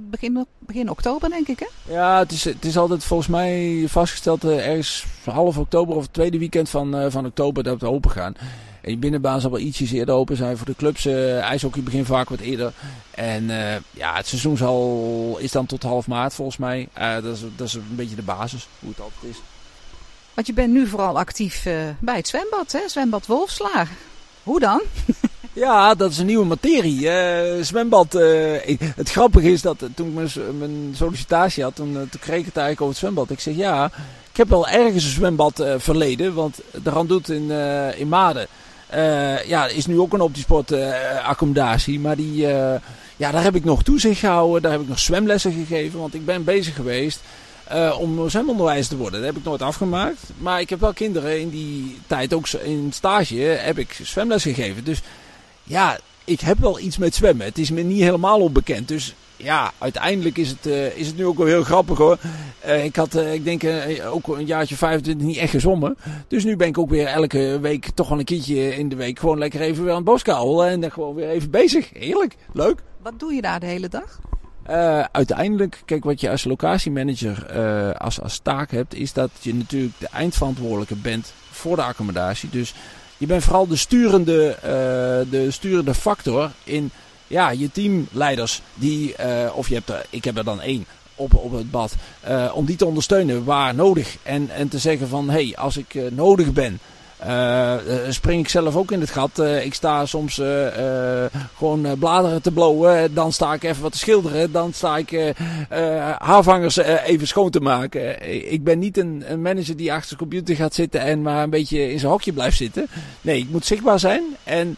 begin, 0.00 0.46
begin 0.58 0.90
oktober 0.90 1.30
denk 1.30 1.48
ik 1.48 1.58
hè? 1.58 1.94
Ja, 1.94 2.18
het 2.18 2.32
is, 2.32 2.44
het 2.44 2.64
is 2.64 2.76
altijd 2.76 3.04
volgens 3.04 3.28
mij 3.28 3.84
vastgesteld 3.88 4.44
ergens 4.44 5.06
half 5.24 5.58
oktober 5.58 5.96
of 5.96 6.02
het 6.02 6.12
tweede 6.12 6.38
weekend 6.38 6.68
van, 6.68 7.10
van 7.10 7.26
oktober 7.26 7.62
dat 7.62 7.80
we 7.80 7.86
open 7.86 8.10
gaan. 8.10 8.34
En 8.80 8.90
je 8.90 8.96
binnenbaan 8.96 9.40
zal 9.40 9.50
wel 9.50 9.60
ietsjes 9.60 9.92
eerder 9.92 10.14
open 10.14 10.36
zijn. 10.36 10.56
Voor 10.56 10.66
de 10.66 10.76
clubs, 10.76 11.06
uh, 11.06 11.38
ijshockey 11.38 11.82
begint 11.82 12.06
vaak 12.06 12.28
wat 12.28 12.40
eerder. 12.40 12.72
En 13.10 13.42
uh, 13.42 13.74
ja, 13.90 14.14
het 14.14 14.26
seizoen 14.26 14.56
zal, 14.56 15.36
is 15.40 15.52
dan 15.52 15.66
tot 15.66 15.82
half 15.82 16.06
maart 16.06 16.34
volgens 16.34 16.56
mij. 16.56 16.88
Uh, 16.98 17.14
dat, 17.14 17.36
is, 17.36 17.40
dat 17.56 17.66
is 17.66 17.74
een 17.74 17.84
beetje 17.88 18.16
de 18.16 18.22
basis, 18.22 18.68
hoe 18.78 18.90
het 18.90 19.00
altijd 19.00 19.32
is. 19.32 19.40
Want 20.34 20.46
je 20.46 20.52
bent 20.52 20.72
nu 20.72 20.86
vooral 20.86 21.18
actief 21.18 21.62
bij 21.98 22.16
het 22.16 22.28
zwembad, 22.28 22.72
hè? 22.72 22.88
Zwembad 22.88 23.26
Wolfslaar. 23.26 23.88
Hoe 24.42 24.60
dan? 24.60 24.80
Ja, 25.52 25.94
dat 25.94 26.10
is 26.10 26.18
een 26.18 26.26
nieuwe 26.26 26.44
materie. 26.44 27.00
Uh, 27.00 27.62
zwembad. 27.62 28.14
Uh, 28.14 28.78
het 28.96 29.10
grappige 29.10 29.50
is 29.50 29.62
dat 29.62 29.84
toen 29.94 30.08
ik 30.08 30.14
mijn, 30.14 30.58
mijn 30.58 30.92
sollicitatie 30.94 31.62
had, 31.62 31.74
toen, 31.74 31.92
toen, 31.92 32.20
kreeg 32.20 32.38
ik 32.38 32.44
het 32.44 32.56
eigenlijk 32.56 32.80
over 32.80 32.88
het 32.88 32.96
zwembad. 32.96 33.30
Ik 33.30 33.40
zeg 33.40 33.54
ja, 33.54 33.90
ik 34.30 34.36
heb 34.36 34.48
wel 34.48 34.68
ergens 34.68 35.04
een 35.04 35.10
zwembad 35.10 35.60
uh, 35.60 35.74
verleden, 35.78 36.34
want 36.34 36.60
de 36.82 36.90
Randoet 36.90 37.28
in, 37.28 37.50
in 37.96 38.08
Maden. 38.08 38.46
Uh, 38.94 39.44
ja, 39.44 39.66
is 39.66 39.86
nu 39.86 40.00
ook 40.00 40.12
een 40.12 40.20
optiesport 40.20 40.72
uh, 40.72 41.24
accommodatie. 41.24 42.00
Maar 42.00 42.16
die, 42.16 42.42
uh, 42.42 42.74
ja, 43.16 43.30
daar 43.30 43.42
heb 43.42 43.54
ik 43.54 43.64
nog 43.64 43.82
toezicht 43.82 44.20
gehouden. 44.20 44.62
Daar 44.62 44.72
heb 44.72 44.80
ik 44.80 44.88
nog 44.88 44.98
zwemlessen 44.98 45.52
gegeven. 45.52 46.00
Want 46.00 46.14
ik 46.14 46.24
ben 46.24 46.44
bezig 46.44 46.74
geweest 46.74 47.20
om 47.98 48.28
zwemonderwijs 48.28 48.88
te 48.88 48.96
worden. 48.96 49.20
Dat 49.20 49.28
heb 49.28 49.38
ik 49.38 49.44
nooit 49.44 49.62
afgemaakt. 49.62 50.20
Maar 50.38 50.60
ik 50.60 50.70
heb 50.70 50.80
wel 50.80 50.92
kinderen 50.92 51.40
in 51.40 51.50
die 51.50 51.98
tijd, 52.06 52.34
ook 52.34 52.48
in 52.48 52.90
stage, 52.94 53.36
heb 53.36 53.78
ik 53.78 53.98
zwemles 54.02 54.42
gegeven. 54.42 54.84
Dus 54.84 55.00
ja, 55.62 55.98
ik 56.24 56.40
heb 56.40 56.58
wel 56.58 56.78
iets 56.78 56.98
met 56.98 57.14
zwemmen. 57.14 57.46
Het 57.46 57.58
is 57.58 57.70
me 57.70 57.82
niet 57.82 58.02
helemaal 58.02 58.40
onbekend. 58.40 58.88
Dus 58.88 59.14
ja, 59.42 59.72
uiteindelijk 59.78 60.38
is 60.38 60.48
het, 60.48 60.66
uh, 60.66 60.96
is 60.96 61.06
het 61.06 61.16
nu 61.16 61.26
ook 61.26 61.36
wel 61.36 61.46
heel 61.46 61.62
grappig 61.62 61.98
hoor. 61.98 62.18
Uh, 62.66 62.84
ik 62.84 62.96
had, 62.96 63.16
uh, 63.16 63.34
ik 63.34 63.44
denk, 63.44 63.62
ook 64.06 64.28
een 64.28 64.46
jaartje 64.46 64.76
25 64.76 65.26
niet 65.26 65.36
echt 65.36 65.50
gezommen. 65.50 65.96
Dus 66.28 66.44
nu 66.44 66.56
ben 66.56 66.68
ik 66.68 66.78
ook 66.78 66.90
weer 66.90 67.06
elke 67.06 67.58
week 67.60 67.90
toch 67.94 68.08
wel 68.08 68.18
een 68.18 68.24
keertje 68.24 68.76
in 68.76 68.88
de 68.88 68.96
week 68.96 69.18
gewoon 69.18 69.38
lekker 69.38 69.60
even 69.60 69.82
weer 69.82 69.90
aan 69.90 69.96
het 69.96 70.06
boskouwen. 70.06 70.68
En 70.68 70.80
dan 70.80 70.90
gewoon 70.90 71.14
weer 71.14 71.28
even 71.28 71.50
bezig. 71.50 71.90
Heerlijk, 71.92 72.36
leuk. 72.52 72.82
Wat 73.02 73.18
doe 73.18 73.32
je 73.32 73.42
daar 73.42 73.60
de 73.60 73.66
hele 73.66 73.88
dag? 73.88 74.18
uiteindelijk, 75.12 75.82
kijk, 75.84 76.04
wat 76.04 76.20
je 76.20 76.30
als 76.30 76.44
locatiemanager 76.44 77.52
als, 77.98 78.20
als 78.20 78.38
taak 78.38 78.70
hebt, 78.70 78.94
is 78.94 79.12
dat 79.12 79.30
je 79.40 79.54
natuurlijk 79.54 79.92
de 79.98 80.08
eindverantwoordelijke 80.12 80.94
bent 80.94 81.32
voor 81.50 81.76
de 81.76 81.82
accommodatie. 81.82 82.48
Dus 82.50 82.74
je 83.16 83.26
bent 83.26 83.42
vooral 83.42 83.66
de 83.66 83.76
sturende, 83.76 84.56
de 85.30 85.46
sturende 85.50 85.94
factor 85.94 86.50
in 86.64 86.90
ja, 87.30 87.50
je 87.50 87.70
teamleiders, 87.72 88.62
die, 88.74 89.14
uh, 89.20 89.26
of 89.54 89.68
je 89.68 89.74
hebt 89.74 90.06
ik 90.10 90.24
heb 90.24 90.36
er 90.36 90.44
dan 90.44 90.60
één 90.60 90.86
op, 91.14 91.34
op 91.34 91.52
het 91.52 91.70
bad, 91.70 91.94
uh, 92.28 92.50
om 92.54 92.64
die 92.64 92.76
te 92.76 92.86
ondersteunen 92.86 93.44
waar 93.44 93.74
nodig. 93.74 94.16
En, 94.22 94.50
en 94.50 94.68
te 94.68 94.78
zeggen 94.78 95.08
van, 95.08 95.30
hé, 95.30 95.44
hey, 95.44 95.56
als 95.56 95.76
ik 95.76 95.94
uh, 95.94 96.10
nodig 96.10 96.52
ben, 96.52 96.78
spring 98.08 98.40
ik 98.40 98.48
zelf 98.48 98.76
ook 98.76 98.92
in 98.92 99.00
het 99.00 99.10
gat. 99.10 99.38
ik 99.38 99.74
sta 99.74 100.06
soms 100.06 100.40
gewoon 101.56 101.98
bladeren 101.98 102.42
te 102.42 102.50
blowen. 102.50 103.14
Dan 103.14 103.32
sta 103.32 103.54
ik 103.54 103.62
even 103.62 103.82
wat 103.82 103.92
te 103.92 103.98
schilderen. 103.98 104.52
Dan 104.52 104.72
sta 104.72 104.96
ik 104.96 105.34
haarvangers 106.18 106.76
even 106.76 107.26
schoon 107.26 107.50
te 107.50 107.60
maken. 107.60 108.30
ik 108.52 108.64
ben 108.64 108.78
niet 108.78 108.96
een, 108.96 109.24
een, 109.26 109.42
manager 109.42 109.76
die 109.76 109.92
achter 109.92 110.10
de 110.10 110.16
computer 110.16 110.56
gaat 110.56 110.74
zitten 110.74 111.00
en 111.00 111.22
maar 111.22 111.42
een 111.42 111.50
beetje 111.50 111.92
in 111.92 111.98
zijn 111.98 112.12
hokje 112.12 112.32
blijft 112.32 112.56
zitten. 112.56 112.86
Nee, 113.20 113.38
ik 113.38 113.50
moet 113.50 113.66
zichtbaar 113.66 113.98
zijn. 113.98 114.22
En 114.44 114.76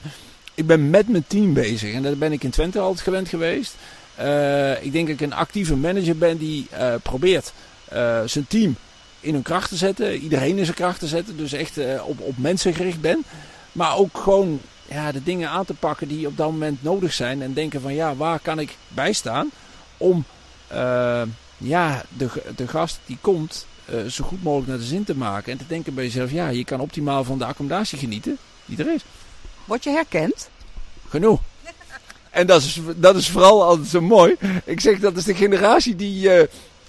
ik 0.55 0.67
ben 0.67 0.91
met 0.91 1.09
mijn 1.09 1.25
team 1.27 1.53
bezig. 1.53 1.95
En 1.95 2.03
dat 2.03 2.19
ben 2.19 2.33
ik 2.33 2.45
in 2.45 2.51
Twente 2.51 2.79
altijd 2.79 3.01
gewend 3.01 3.29
geweest. 3.29 3.75
Uh, 4.21 4.85
ik 4.85 4.93
denk 4.93 5.07
dat 5.07 5.21
ik 5.21 5.21
een 5.21 5.33
actieve 5.33 5.77
manager 5.77 6.17
ben 6.17 6.39
die 6.39 6.67
uh, 6.73 6.95
probeert 7.03 7.53
uh, 7.93 8.21
zijn 8.27 8.47
team 8.47 8.77
in 9.21 9.35
hun 9.35 9.43
kracht 9.43 9.69
te 9.69 9.77
zetten. 9.77 10.15
Iedereen 10.15 10.59
in 10.59 10.65
zijn 10.65 10.77
kracht 10.77 10.99
te 10.99 11.07
zetten. 11.07 11.37
Dus 11.37 11.53
echt 11.53 11.79
op, 12.05 12.21
op 12.21 12.39
mensen 12.39 12.75
gericht 12.75 13.01
ben. 13.01 13.25
Maar 13.73 13.97
ook 13.97 14.19
gewoon 14.19 14.61
ja, 14.89 15.13
de 15.13 15.23
dingen 15.23 15.49
aan 15.49 15.65
te 15.65 15.75
pakken 15.75 16.09
die 16.09 16.27
op 16.27 16.37
dat 16.37 16.51
moment 16.51 16.83
nodig 16.83 17.13
zijn. 17.13 17.43
En 17.43 17.53
denken 17.53 17.81
van 17.81 17.95
ja, 17.95 18.17
waar 18.17 18.39
kan 18.39 18.59
ik 18.59 18.77
bijstaan 18.89 19.51
om 19.97 20.25
ja, 21.59 22.03
de, 22.17 22.29
de 22.57 22.69
gast 22.69 22.99
die 23.07 23.19
komt 23.21 23.67
zo 24.09 24.25
goed 24.25 24.43
mogelijk 24.43 24.69
naar 24.69 24.79
de 24.79 24.85
zin 24.85 25.05
te 25.05 25.17
maken. 25.17 25.53
En 25.53 25.59
te 25.59 25.67
denken 25.67 25.95
bij 25.95 26.05
jezelf, 26.05 26.31
ja, 26.31 26.49
je 26.49 26.65
kan 26.65 26.81
optimaal 26.81 27.25
van 27.25 27.39
de 27.39 27.45
accommodatie 27.45 27.99
genieten 27.99 28.39
die 28.65 28.79
er 28.79 28.95
is. 28.95 29.03
Word 29.73 29.85
je 29.85 29.91
herkend? 29.91 30.49
Genoeg. 31.09 31.41
En 32.31 32.47
dat 32.47 32.63
is, 32.63 32.81
dat 32.97 33.17
is 33.17 33.29
vooral 33.29 33.65
altijd 33.65 33.89
zo 33.89 34.01
mooi. 34.01 34.37
Ik 34.65 34.81
zeg 34.81 34.99
dat 34.99 35.17
is 35.17 35.25
de 35.25 35.35
generatie 35.35 35.97
die 35.97 36.29
uh, 36.29 36.43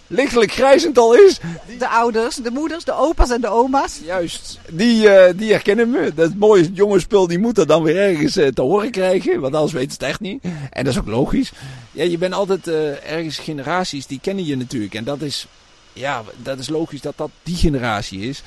lichtelijk 0.08 0.52
grijzend 0.52 0.98
al 0.98 1.16
is. 1.16 1.40
De 1.80 1.88
ouders, 1.88 2.36
de 2.36 2.52
moeders, 2.52 2.84
de 2.84 2.94
opa's 2.94 3.30
en 3.30 3.42
de 3.42 3.48
oma's. 3.48 4.00
Juist, 4.06 4.60
die, 4.70 5.04
uh, 5.04 5.24
die 5.36 5.52
herkennen 5.52 5.90
me. 5.90 6.14
Dat 6.14 6.36
mooie 6.36 6.72
jongensspul 6.72 7.28
die 7.28 7.40
moet 7.40 7.58
er 7.58 7.68
dan 7.68 7.84
weer 7.84 7.98
ergens 7.98 8.38
uh, 8.38 8.48
te 8.48 8.62
horen 8.62 8.92
krijgen. 8.92 9.40
Want 9.40 9.54
anders 9.54 9.74
weten 9.74 9.92
ze 9.92 9.98
het 9.98 10.08
echt 10.08 10.20
niet. 10.20 10.44
En 10.70 10.84
dat 10.84 10.94
is 10.94 11.00
ook 11.00 11.08
logisch. 11.08 11.52
Ja, 11.92 12.04
je 12.04 12.18
bent 12.18 12.34
altijd 12.34 12.68
ergens 13.04 13.38
generaties 13.38 14.08
die 14.08 14.20
kennen 14.22 14.46
je 14.46 14.58
natuurlijk. 14.58 14.94
En 14.94 15.04
dat 15.04 15.22
is, 15.22 15.48
ja, 15.94 16.24
dat 16.36 16.60
is 16.60 16.70
logisch 16.70 17.02
dat 17.02 17.18
dat 17.18 17.30
die 17.44 17.56
generatie 17.56 18.20
is. 18.20 18.44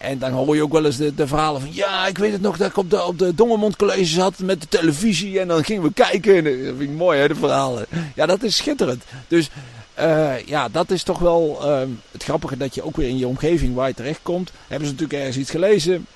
En 0.00 0.18
dan 0.18 0.32
hoor 0.32 0.54
je 0.56 0.62
ook 0.62 0.72
wel 0.72 0.84
eens 0.84 0.96
de, 0.96 1.14
de 1.14 1.26
verhalen 1.26 1.60
van... 1.60 1.70
Ja, 1.72 2.06
ik 2.06 2.18
weet 2.18 2.32
het 2.32 2.40
nog 2.40 2.56
dat 2.56 2.68
ik 2.68 2.76
op 2.76 2.90
de, 2.90 3.04
op 3.04 3.18
de 3.18 3.34
Dongermond 3.34 3.76
College 3.76 4.04
zat 4.04 4.38
met 4.38 4.60
de 4.60 4.68
televisie. 4.68 5.40
En 5.40 5.48
dan 5.48 5.64
gingen 5.64 5.82
we 5.82 5.92
kijken. 5.92 6.36
En 6.36 6.44
dat 6.44 6.52
vind 6.52 6.80
ik 6.80 6.90
mooi, 6.90 7.18
hè, 7.18 7.28
de 7.28 7.34
verhalen. 7.34 7.86
Ja, 8.14 8.26
dat 8.26 8.42
is 8.42 8.56
schitterend. 8.56 9.04
Dus 9.28 9.50
eh, 9.94 10.46
ja, 10.46 10.68
dat 10.68 10.90
is 10.90 11.02
toch 11.02 11.18
wel 11.18 11.58
ehm, 11.62 11.88
het 12.10 12.22
grappige 12.22 12.56
dat 12.56 12.74
je 12.74 12.82
ook 12.82 12.96
weer 12.96 13.08
in 13.08 13.18
je 13.18 13.26
omgeving 13.26 13.74
waar 13.74 13.88
je 13.88 13.94
terechtkomt... 13.94 14.50
Hebben 14.66 14.88
ze 14.88 14.92
natuurlijk 14.92 15.20
ergens 15.20 15.36
iets 15.36 15.50
gelezen. 15.50 16.06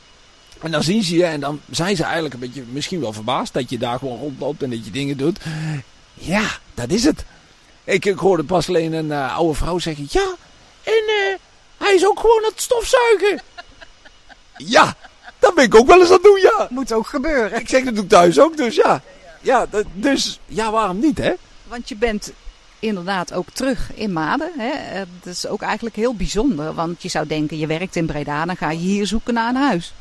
En 0.60 0.70
dan 0.70 0.82
zien 0.82 1.02
ze 1.02 1.16
je 1.16 1.24
en 1.24 1.40
dan 1.40 1.60
zijn 1.70 1.96
ze 1.96 2.02
eigenlijk 2.02 2.34
een 2.34 2.40
beetje 2.40 2.62
misschien 2.72 3.00
wel 3.00 3.12
verbaasd 3.12 3.52
dat 3.52 3.70
je 3.70 3.78
daar 3.78 3.98
gewoon 3.98 4.18
rondloopt 4.18 4.62
en 4.62 4.70
dat 4.70 4.84
je 4.84 4.90
dingen 4.90 5.16
doet. 5.16 5.38
Ja, 6.14 6.58
dat 6.74 6.90
is 6.90 7.04
het. 7.04 7.24
Ik, 7.84 8.04
ik 8.04 8.18
hoorde 8.18 8.44
pas 8.44 8.68
alleen 8.68 8.92
een 8.92 9.12
eh, 9.12 9.36
oude 9.36 9.54
vrouw 9.54 9.78
zeggen, 9.78 10.06
ja, 10.10 10.34
en 10.82 11.02
eh, 11.06 11.34
hij 11.78 11.94
is 11.94 12.06
ook 12.06 12.20
gewoon 12.20 12.44
aan 12.44 12.50
het 12.50 12.62
stofzuigen. 12.62 13.40
Ja, 14.56 14.96
dat 15.38 15.54
ben 15.54 15.64
ik 15.64 15.74
ook 15.74 15.86
wel 15.86 16.00
eens 16.00 16.08
aan 16.08 16.14
het 16.14 16.22
doen, 16.22 16.40
ja. 16.40 16.66
Moet 16.70 16.92
ook 16.92 17.06
gebeuren. 17.06 17.60
Ik 17.60 17.68
zeg, 17.68 17.84
dat 17.84 17.94
doe 17.94 18.04
ik 18.04 18.10
thuis 18.10 18.40
ook, 18.40 18.56
dus 18.56 18.74
ja. 18.74 19.02
Ja, 19.40 19.66
dus 19.92 20.40
ja, 20.46 20.70
waarom 20.70 20.98
niet, 20.98 21.18
hè? 21.18 21.32
Want 21.68 21.88
je 21.88 21.96
bent 21.96 22.32
inderdaad 22.78 23.32
ook 23.32 23.50
terug 23.52 23.90
in 23.94 24.12
Maden. 24.12 24.50
Hè? 24.58 24.70
Eh, 24.70 25.02
Dat 25.22 25.32
is 25.34 25.46
ook 25.46 25.62
eigenlijk 25.62 25.96
heel 25.96 26.14
bijzonder. 26.14 26.74
Want 26.74 27.02
je 27.02 27.08
zou 27.08 27.26
denken, 27.26 27.58
je 27.58 27.66
werkt 27.66 27.96
in 27.96 28.06
Breda, 28.06 28.44
dan 28.44 28.56
ga 28.56 28.70
je 28.70 28.78
hier 28.78 29.06
zoeken 29.06 29.34
naar 29.34 29.48
een 29.48 29.62
huis. 29.62 29.92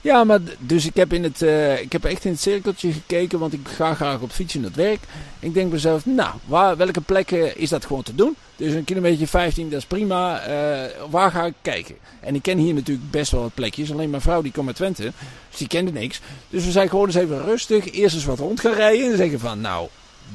Ja, 0.00 0.24
maar 0.24 0.38
dus 0.58 0.86
ik 0.86 0.96
heb, 0.96 1.12
in 1.12 1.22
het, 1.22 1.42
eh, 1.42 1.80
ik 1.80 1.92
heb 1.92 2.04
echt 2.04 2.24
in 2.24 2.30
het 2.30 2.40
cirkeltje 2.40 2.92
gekeken, 2.92 3.38
want 3.38 3.52
ik 3.52 3.68
ga 3.68 3.94
graag 3.94 4.20
op 4.20 4.30
fietsen 4.30 4.60
naar 4.60 4.70
het 4.70 4.78
werk. 4.78 5.00
Ik 5.40 5.54
denk 5.54 5.72
mezelf, 5.72 6.06
nou, 6.06 6.34
waar, 6.44 6.76
welke 6.76 7.00
plekken 7.00 7.56
is 7.58 7.68
dat 7.68 7.86
gewoon 7.86 8.02
te 8.02 8.14
doen? 8.14 8.36
Dus 8.58 8.72
een 8.72 8.84
kilometer 8.84 9.26
15, 9.26 9.70
dat 9.70 9.78
is 9.78 9.86
prima. 9.86 10.40
Eh, 10.40 10.90
waar 11.10 11.30
ga 11.30 11.44
ik 11.44 11.54
kijken? 11.62 11.96
En 12.20 12.34
ik 12.34 12.42
ken 12.42 12.58
hier 12.58 12.74
natuurlijk 12.74 13.10
best 13.10 13.30
wel 13.32 13.40
wat 13.40 13.54
plekjes. 13.54 13.92
Alleen 13.92 14.10
mijn 14.10 14.22
vrouw 14.22 14.42
die 14.42 14.52
komt 14.52 14.66
uit 14.66 14.76
Twente, 14.76 15.12
dus 15.48 15.58
die 15.58 15.68
kende 15.68 15.92
niks. 15.92 16.20
Dus 16.48 16.64
we 16.64 16.70
zijn 16.70 16.88
gewoon 16.88 17.06
eens 17.06 17.14
even 17.14 17.44
rustig, 17.44 17.92
eerst 17.92 18.14
eens 18.14 18.24
wat 18.24 18.38
rond 18.38 18.60
gaan 18.60 18.72
rijden. 18.72 19.10
En 19.10 19.16
zeggen 19.16 19.40
van, 19.40 19.60
nou, 19.60 19.88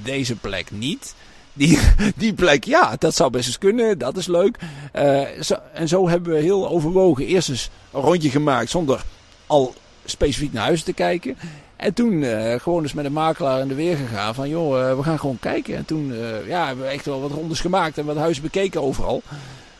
deze 0.03 0.35
plek 0.35 0.71
niet. 0.71 1.15
Die, 1.53 1.79
die 2.15 2.33
plek, 2.33 2.63
ja, 2.63 2.95
dat 2.99 3.15
zou 3.15 3.31
best 3.31 3.47
eens 3.47 3.57
kunnen. 3.57 3.97
Dat 3.97 4.17
is 4.17 4.27
leuk. 4.27 4.57
Eh, 4.91 5.51
en 5.73 5.87
zo 5.87 6.09
hebben 6.09 6.33
we 6.33 6.39
heel 6.39 6.69
overwogen 6.69 7.25
eerst 7.25 7.49
eens 7.49 7.69
een 7.91 8.01
rondje 8.01 8.29
gemaakt 8.29 8.69
zonder 8.69 9.03
al 9.47 9.73
specifiek 10.05 10.53
naar 10.53 10.63
huis 10.63 10.83
te 10.83 10.93
kijken. 10.93 11.37
En 11.83 11.93
toen 11.93 12.23
eh, 12.23 12.59
gewoon 12.59 12.83
eens 12.83 12.93
met 12.93 13.05
een 13.05 13.13
makelaar 13.13 13.59
in 13.59 13.67
de 13.67 13.75
weer 13.75 13.97
gegaan 13.97 14.35
van 14.35 14.49
joh, 14.49 14.89
eh, 14.89 14.97
we 14.97 15.03
gaan 15.03 15.19
gewoon 15.19 15.39
kijken. 15.39 15.75
En 15.75 15.85
toen 15.85 16.13
eh, 16.13 16.47
ja, 16.47 16.65
hebben 16.65 16.85
we 16.85 16.91
echt 16.91 17.05
wel 17.05 17.21
wat 17.21 17.31
rondes 17.31 17.59
gemaakt 17.59 17.97
en 17.97 18.05
wat 18.05 18.15
huizen 18.15 18.43
bekeken 18.43 18.81
overal. 18.81 19.21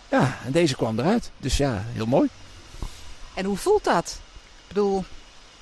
Ja, 0.10 0.38
en 0.46 0.52
deze 0.52 0.76
kwam 0.76 1.00
eruit. 1.00 1.32
Dus 1.38 1.58
ja, 1.58 1.84
heel 1.94 2.06
mooi. 2.06 2.30
En 3.34 3.46
hoe 3.46 3.58
voelt 3.58 3.84
dat? 3.84 4.20
Ik 4.62 4.68
bedoel, 4.68 5.04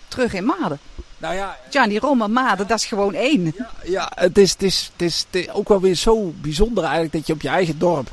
terug 0.07 0.33
in 0.33 0.45
Maden. 0.45 0.79
Nou 1.17 1.35
ja, 1.35 1.57
Gianni 1.69 1.99
Rome 1.99 2.27
Maden, 2.27 2.67
dat 2.67 2.77
is 2.77 2.85
gewoon 2.85 3.13
één. 3.13 3.55
ja 3.83 4.11
het, 4.15 4.37
is, 4.37 4.51
het, 4.51 4.63
is, 4.63 4.89
het, 4.91 5.01
is, 5.01 5.25
het 5.31 5.41
is 5.41 5.49
ook 5.49 5.67
wel 5.67 5.81
weer 5.81 5.95
zo 5.95 6.33
bijzonder 6.41 6.83
eigenlijk 6.83 7.13
dat 7.13 7.27
je 7.27 7.33
op 7.33 7.41
je 7.41 7.49
eigen 7.49 7.79
dorp, 7.79 8.09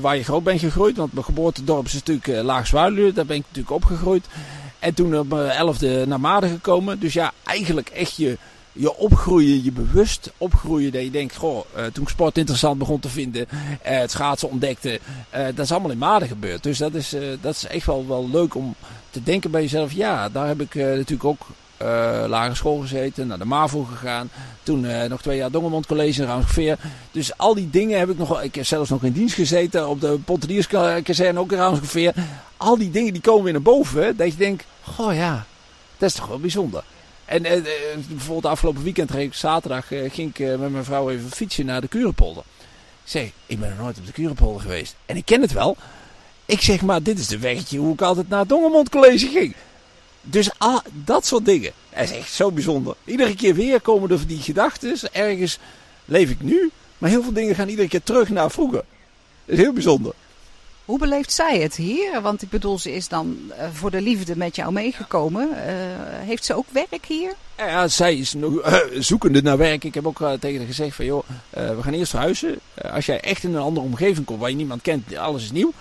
waar 0.00 0.16
je 0.16 0.24
groot 0.24 0.44
bent 0.44 0.60
gegroeid, 0.60 0.96
want 0.96 1.12
mijn 1.12 1.24
geboortedorp 1.24 1.86
is 1.86 1.92
natuurlijk 1.92 2.26
uh, 2.26 2.40
Laag 2.40 2.70
daar 2.70 2.92
ben 2.92 3.36
ik 3.36 3.44
natuurlijk 3.46 3.70
opgegroeid. 3.70 4.26
En 4.80 4.94
toen 4.94 5.18
op 5.18 5.28
mijn 5.28 5.50
elfde 5.50 6.06
naar 6.06 6.20
Maden 6.20 6.50
gekomen. 6.50 7.00
Dus 7.00 7.12
ja, 7.12 7.32
eigenlijk 7.44 7.88
echt 7.88 8.16
je, 8.16 8.38
je 8.72 8.96
opgroeien, 8.96 9.64
je 9.64 9.72
bewust 9.72 10.32
opgroeien. 10.38 10.92
Dat 10.92 11.02
je 11.02 11.10
denkt, 11.10 11.36
goh, 11.36 11.64
uh, 11.76 11.84
toen 11.84 12.02
ik 12.02 12.08
sport 12.08 12.38
interessant 12.38 12.78
begon 12.78 13.00
te 13.00 13.08
vinden, 13.08 13.46
uh, 13.50 13.56
het 13.80 14.10
schaatsen 14.10 14.50
ontdekte. 14.50 15.00
Uh, 15.34 15.44
dat 15.54 15.64
is 15.64 15.72
allemaal 15.72 15.90
in 15.90 15.98
Maden 15.98 16.28
gebeurd. 16.28 16.62
Dus 16.62 16.78
dat 16.78 16.94
is, 16.94 17.14
dat 17.40 17.54
is 17.54 17.66
echt 17.66 17.86
wel, 17.86 18.06
wel 18.08 18.28
leuk 18.30 18.54
om 18.54 18.74
te 19.10 19.22
denken 19.22 19.50
bij 19.50 19.62
jezelf. 19.62 19.92
Ja, 19.92 20.28
daar 20.28 20.46
heb 20.46 20.60
ik 20.60 20.74
natuurlijk 20.74 21.24
ook 21.24 21.46
uh, 21.82 22.24
lagere 22.28 22.54
school 22.54 22.80
gezeten, 22.80 23.26
naar 23.26 23.38
de 23.38 23.44
MAVO 23.44 23.82
gegaan. 23.82 24.30
Toen 24.62 24.84
uh, 24.84 25.04
nog 25.04 25.22
twee 25.22 25.36
jaar 25.36 25.50
Dongermond 25.50 25.86
College 25.86 26.22
in 26.22 26.28
Raamsgeveer. 26.28 26.78
Dus 27.10 27.36
al 27.36 27.54
die 27.54 27.70
dingen 27.70 27.98
heb 27.98 28.10
ik 28.10 28.18
nog 28.18 28.28
wel. 28.28 28.42
Ik 28.42 28.54
heb 28.54 28.66
zelfs 28.66 28.90
nog 28.90 29.04
in 29.04 29.12
dienst 29.12 29.34
gezeten 29.34 29.88
op 29.88 30.00
de 30.00 30.18
Pontedierskazerne 30.24 31.40
ook 31.40 31.52
in 31.52 31.58
Raamsgeveer. 31.58 32.14
Al 32.56 32.78
die 32.78 32.90
dingen 32.90 33.12
die 33.12 33.22
komen 33.22 33.42
weer 33.44 33.52
naar 33.52 33.62
boven. 33.62 34.16
Dat 34.16 34.30
je 34.30 34.36
denkt, 34.36 34.64
goh 34.82 35.14
ja, 35.14 35.46
dat 35.98 36.08
is 36.08 36.14
toch 36.14 36.26
wel 36.26 36.40
bijzonder. 36.40 36.82
En 37.24 37.44
uh, 37.44 37.52
bijvoorbeeld 38.08 38.52
afgelopen 38.52 38.82
weekend, 38.82 39.10
zaterdag, 39.30 39.86
ging 39.86 40.36
ik 40.36 40.58
met 40.58 40.72
mijn 40.72 40.84
vrouw 40.84 41.10
even 41.10 41.30
fietsen 41.30 41.66
naar 41.66 41.80
de 41.80 41.88
Kurenpolder. 41.88 42.42
Ik 43.04 43.10
zeg, 43.10 43.30
ik 43.46 43.60
ben 43.60 43.68
nog 43.68 43.78
nooit 43.78 43.98
op 43.98 44.06
de 44.06 44.12
Kurenpolder 44.12 44.60
geweest. 44.60 44.94
En 45.06 45.16
ik 45.16 45.24
ken 45.24 45.40
het 45.40 45.52
wel. 45.52 45.76
Ik 46.44 46.60
zeg, 46.60 46.82
maar 46.82 47.02
dit 47.02 47.18
is 47.18 47.26
de 47.26 47.38
weggetje 47.38 47.78
hoe 47.78 47.92
ik 47.92 48.02
altijd 48.02 48.28
naar 48.28 48.44
het 48.48 48.88
College 48.88 49.26
ging. 49.26 49.54
Dus 50.22 50.50
ah, 50.58 50.78
dat 50.92 51.26
soort 51.26 51.44
dingen. 51.44 51.72
Dat 51.94 52.02
is 52.02 52.10
echt 52.10 52.32
zo 52.32 52.50
bijzonder. 52.50 52.94
Iedere 53.04 53.34
keer 53.34 53.54
weer 53.54 53.80
komen 53.80 54.10
er 54.10 54.26
die 54.26 54.40
gedachten. 54.40 54.96
Ergens 55.12 55.58
leef 56.04 56.30
ik 56.30 56.40
nu. 56.42 56.70
Maar 56.98 57.10
heel 57.10 57.22
veel 57.22 57.32
dingen 57.32 57.54
gaan 57.54 57.68
iedere 57.68 57.88
keer 57.88 58.02
terug 58.02 58.28
naar 58.28 58.50
vroeger. 58.50 58.84
Dat 59.44 59.56
is 59.56 59.58
heel 59.58 59.72
bijzonder. 59.72 60.12
Hoe 60.84 60.98
beleeft 60.98 61.32
zij 61.32 61.60
het 61.60 61.76
hier? 61.76 62.20
Want 62.20 62.42
ik 62.42 62.50
bedoel, 62.50 62.78
ze 62.78 62.92
is 62.92 63.08
dan 63.08 63.38
uh, 63.48 63.64
voor 63.72 63.90
de 63.90 64.00
liefde 64.00 64.36
met 64.36 64.56
jou 64.56 64.72
meegekomen. 64.72 65.48
Uh, 65.48 65.56
heeft 66.26 66.44
ze 66.44 66.54
ook 66.54 66.66
werk 66.72 67.04
hier? 67.06 67.34
Ja, 67.56 67.88
zij 67.88 68.16
is 68.16 68.34
nog 68.34 68.52
uh, 68.52 68.76
zoekende 68.98 69.42
naar 69.42 69.58
werk. 69.58 69.84
Ik 69.84 69.94
heb 69.94 70.06
ook 70.06 70.18
tegen 70.40 70.58
haar 70.58 70.66
gezegd 70.66 70.96
van 70.96 71.04
joh, 71.04 71.24
we 71.50 71.78
gaan 71.82 71.92
eerst 71.92 72.10
verhuizen. 72.10 72.58
als 72.92 73.06
jij 73.06 73.20
echt 73.20 73.42
in 73.42 73.54
een 73.54 73.60
andere 73.60 73.86
omgeving 73.86 74.26
komt 74.26 74.40
waar 74.40 74.50
je 74.50 74.56
niemand 74.56 74.82
kent, 74.82 75.16
alles 75.16 75.42
is 75.42 75.52
nieuw. 75.52 75.72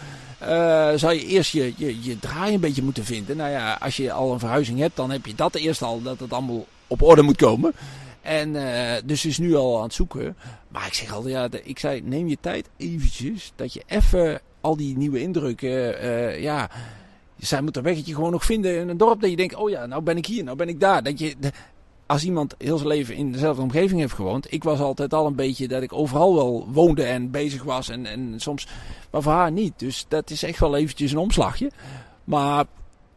Uh, 0.42 0.92
zou 0.96 1.14
je 1.14 1.26
eerst 1.26 1.52
je, 1.52 1.74
je, 1.78 2.04
je 2.04 2.20
draai 2.20 2.54
een 2.54 2.60
beetje 2.60 2.84
moeten 2.84 3.06
vinden. 3.06 3.38
Nou 3.38 3.50
ja, 3.50 3.78
als 3.82 3.98
je 3.98 4.12
al 4.12 4.34
een 4.34 4.40
verhuizing 4.40 4.80
hebt, 4.80 4.96
dan 4.96 5.12
heb 5.12 5.26
je 5.26 5.36
dat 5.36 5.56
eerst 5.56 5.82
al, 5.82 6.02
dat 6.02 6.20
het 6.20 6.34
allemaal 6.34 6.66
op 6.88 7.02
orde 7.02 7.22
moet 7.22 7.38
komen. 7.38 7.74
En 8.22 8.50
uh, 8.50 8.92
dus 9.06 9.26
is 9.26 9.38
nu 9.38 9.56
al 9.56 9.78
aan 9.78 9.84
het 9.84 9.94
zoeken. 9.94 10.36
Maar 10.68 10.88
ik 10.88 10.94
zeg 10.94 11.14
altijd, 11.14 11.34
ja, 11.34 11.60
ik 11.64 11.80
zei, 11.80 12.02
neem 12.02 12.28
je 12.28 12.38
tijd 12.42 12.70
eventjes, 12.78 13.52
dat 13.56 13.74
je 13.74 13.84
even 13.88 14.42
al 14.62 14.78
die 14.78 14.98
nieuwe 14.98 15.22
indrukken, 15.22 16.04
uh, 16.06 16.42
ja, 16.42 16.70
zij 17.38 17.62
moet 17.62 17.78
een 17.78 17.84
weggetje 17.84 18.14
gewoon 18.14 18.32
nog 18.32 18.46
vinden 18.46 18.80
in 18.80 18.90
een 18.90 18.98
dorp 18.98 19.22
dat 19.22 19.30
je 19.30 19.36
denkt, 19.36 19.56
oh 19.56 19.70
ja, 19.70 19.86
nou 19.86 20.02
ben 20.02 20.18
ik 20.18 20.26
hier, 20.26 20.44
nou 20.44 20.58
ben 20.58 20.70
ik 20.70 20.80
daar. 20.80 21.04
Dat 21.04 21.20
je, 21.20 21.36
als 22.10 22.24
iemand 22.24 22.56
heel 22.58 22.78
zijn 22.78 22.90
leven 22.90 23.16
in 23.16 23.32
dezelfde 23.32 23.62
omgeving 23.62 24.00
heeft 24.00 24.14
gewoond. 24.14 24.54
Ik 24.54 24.64
was 24.64 24.80
altijd 24.80 25.14
al 25.14 25.26
een 25.26 25.36
beetje 25.36 25.68
dat 25.68 25.82
ik 25.82 25.94
overal 25.94 26.36
wel 26.36 26.68
woonde 26.72 27.04
en 27.04 27.32
bezig 27.32 27.64
was. 27.64 27.90
En, 27.90 28.06
en 28.06 28.34
soms, 28.38 28.68
maar 29.12 29.22
voor 29.22 29.32
haar 29.32 29.52
niet. 29.52 29.74
Dus 29.80 30.06
dat 30.08 30.30
is 30.30 30.44
echt 30.44 30.60
wel 30.60 30.76
eventjes 30.76 31.12
een 31.12 31.18
omslagje. 31.18 31.72
Maar 32.24 32.66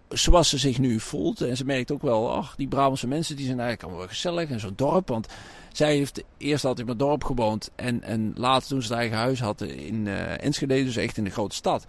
zoals 0.09 0.49
ze 0.49 0.59
zich 0.59 0.79
nu 0.79 1.01
voelt. 1.01 1.41
En 1.41 1.57
ze 1.57 1.65
merkt 1.65 1.93
ook 1.93 2.03
wel, 2.03 2.33
ach, 2.33 2.55
die 2.57 2.69
Brabantse 2.69 3.07
mensen 3.07 3.37
die 3.37 3.47
zijn 3.47 3.61
eigenlijk 3.61 3.83
allemaal 3.83 4.07
wel 4.07 4.15
gezellig. 4.15 4.51
En 4.51 4.61
zo'n 4.61 4.73
dorp. 4.77 5.09
Want 5.09 5.27
zij 5.73 5.97
heeft 5.97 6.23
eerst 6.37 6.65
altijd 6.65 6.87
in 6.87 6.93
het 6.93 7.03
dorp 7.03 7.25
gewoond. 7.25 7.71
En, 7.75 8.03
en 8.03 8.33
later 8.37 8.69
toen 8.69 8.83
ze 8.83 8.89
haar 8.89 9.01
eigen 9.01 9.19
huis 9.19 9.41
had 9.41 9.61
in 9.61 10.07
uh, 10.07 10.45
Enschede. 10.45 10.85
Dus 10.85 10.97
echt 10.97 11.17
in 11.17 11.25
de 11.25 11.31
grote 11.31 11.55
stad. 11.55 11.85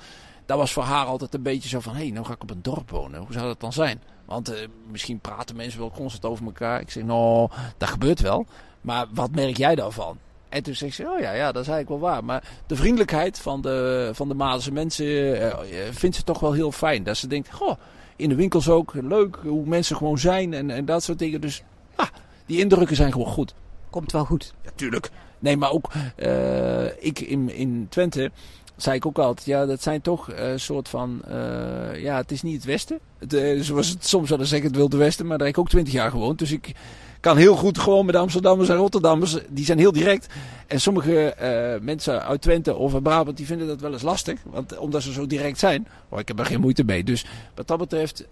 Dat 0.46 0.58
was 0.58 0.74
voor 0.74 0.84
haar 0.84 1.06
altijd 1.06 1.34
een 1.34 1.42
beetje 1.42 1.70
zo 1.70 1.80
van, 1.80 1.94
hé, 1.94 2.02
hey, 2.02 2.12
nou 2.12 2.26
ga 2.26 2.34
ik 2.34 2.42
op 2.42 2.50
een 2.50 2.62
dorp 2.62 2.90
wonen. 2.90 3.20
Hoe 3.20 3.34
zou 3.34 3.46
dat 3.46 3.60
dan 3.60 3.74
zijn? 3.74 4.02
Want 4.26 4.52
uh, 4.52 4.58
misschien 4.92 5.20
praten 5.20 5.56
mensen 5.56 5.80
wel 5.80 5.92
constant 5.92 6.26
over 6.26 6.46
elkaar. 6.46 6.82
Ik 6.82 6.90
zeg, 6.90 7.04
nou, 7.04 7.50
dat 7.78 7.90
gebeurt 7.90 8.20
wel. 8.20 8.46
Maar 8.82 9.06
wat 9.14 9.32
merk 9.32 9.58
jij 9.58 9.76
daarvan? 9.76 10.18
En 10.50 10.64
toen 10.64 10.76
zegt 10.76 10.96
ze, 10.96 11.04
oh 11.04 11.20
ja, 11.20 11.32
ja, 11.32 11.52
dat 11.52 11.62
is 11.62 11.70
eigenlijk 11.70 12.02
wel 12.02 12.12
waar. 12.12 12.24
Maar 12.24 12.44
de 12.68 12.76
vriendelijkheid 12.76 13.40
van 13.40 13.62
de, 13.62 14.10
van 14.14 14.28
de 14.28 14.34
Madense 14.34 14.72
mensen 14.72 15.06
uh, 15.06 15.54
vindt 15.92 16.16
ze 16.16 16.24
toch 16.24 16.40
wel 16.40 16.54
heel 16.54 16.72
fijn. 16.72 17.04
Dat 17.04 17.18
ze 17.18 17.28
denkt, 17.28 17.54
goh, 17.54 17.78
in 18.16 18.30
de 18.30 18.36
winkels 18.36 18.70
ook 18.70 18.94
leuk 18.94 19.38
hoe 19.42 19.66
mensen 19.66 19.96
gewoon 19.96 20.18
zijn 20.18 20.54
en, 20.54 20.70
en 20.70 20.86
dat 20.86 21.04
soort 21.04 21.20
dingen. 21.20 21.42
Dus 21.42 21.64
ah, 21.96 22.08
die 22.46 22.60
indrukken 22.60 22.96
zijn 22.96 23.12
gewoon 23.12 23.28
goed. 23.28 23.54
Komt 23.90 24.12
wel 24.12 24.26
goed. 24.26 24.54
Ja, 24.62 24.70
tuurlijk. 24.76 25.12
Nee, 25.40 25.58
maar 25.58 25.72
ook 25.72 25.92
uh, 26.18 27.04
ik 27.04 27.20
in, 27.20 27.50
in 27.50 27.88
Twente 27.90 28.32
zei 28.76 28.96
ik 28.96 29.06
ook 29.06 29.18
altijd, 29.18 29.48
ja, 29.48 29.66
dat 29.66 29.82
zijn 29.82 30.02
toch 30.02 30.28
een 30.36 30.52
uh, 30.52 30.58
soort 30.58 30.90
van, 30.90 31.22
uh, 31.28 32.02
ja, 32.02 32.16
het 32.16 32.32
is 32.32 32.42
niet 32.42 32.56
het 32.56 32.64
Westen. 32.64 33.00
Het, 33.20 33.34
uh, 33.34 33.62
zoals 33.62 33.90
het 33.90 34.06
soms 34.06 34.28
zouden 34.28 34.48
zeggen, 34.48 34.68
het 34.68 34.78
Wilde 34.78 34.98
Westen, 34.98 35.28
maar 35.28 35.38
daar 35.38 35.48
ik 35.48 35.58
ook 35.58 35.70
twintig 35.70 35.94
jaar 35.94 36.12
gewoond. 36.12 36.40
Dus 36.40 36.52
ik 36.52 36.72
kan 37.20 37.38
heel 37.38 37.56
goed 37.56 37.80
gewoon 37.80 38.06
met 38.06 38.16
Amsterdammers 38.16 38.70
en 38.70 38.76
Rotterdammers, 38.76 39.38
die 39.50 39.66
zijn 39.66 39.78
heel 39.78 39.92
direct. 39.92 40.28
En 40.68 40.82
sommige 40.82 41.36
mensen 41.82 42.24
uit 42.24 42.42
Twente 42.42 42.76
of 42.76 42.94
uit 42.94 43.04
Brabant, 43.04 43.38
die 43.38 43.46
vinden 43.46 43.68
dat 43.68 43.82
wel 43.82 43.94
eens 43.94 44.02
lastig, 44.02 44.40
want, 44.44 44.78
omdat 44.78 45.02
ze 45.02 45.12
zo 45.14 45.28
direct 45.28 45.60
zijn. 45.60 45.88
Oh, 46.10 46.20
ik 46.20 46.28
heb 46.28 46.40
er 46.40 46.46
geen 46.46 46.60
moeite 46.60 46.84
mee. 46.84 47.04
Dus 47.04 47.26
wat 47.56 47.68
dat 47.68 47.78
betreft, 47.78 48.26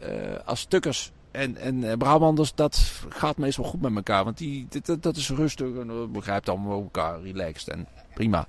als 0.46 0.60
stukkers 0.60 1.12
en, 1.32 1.58
en 1.58 1.98
Brabanders, 1.98 2.56
dat 2.56 2.82
gaat 3.10 3.38
meestal 3.38 3.64
goed 3.64 3.82
met 3.82 3.96
elkaar. 3.96 4.24
Want 4.24 4.38
die, 4.38 4.68
dat, 4.82 5.04
dat 5.04 5.16
is 5.16 5.30
rustig 5.30 5.68
en 5.68 6.12
begrijpt 6.12 6.50
allemaal 6.50 6.82
elkaar, 6.82 7.22
relaxed 7.22 7.68
en 7.68 7.88
prima. 8.14 8.48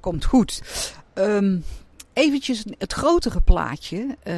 Komt 0.00 0.24
goed. 0.24 0.62
Um, 1.14 1.64
eventjes 2.12 2.64
het 2.78 2.92
grotere 2.92 3.40
plaatje. 3.40 4.16
Uh, 4.24 4.34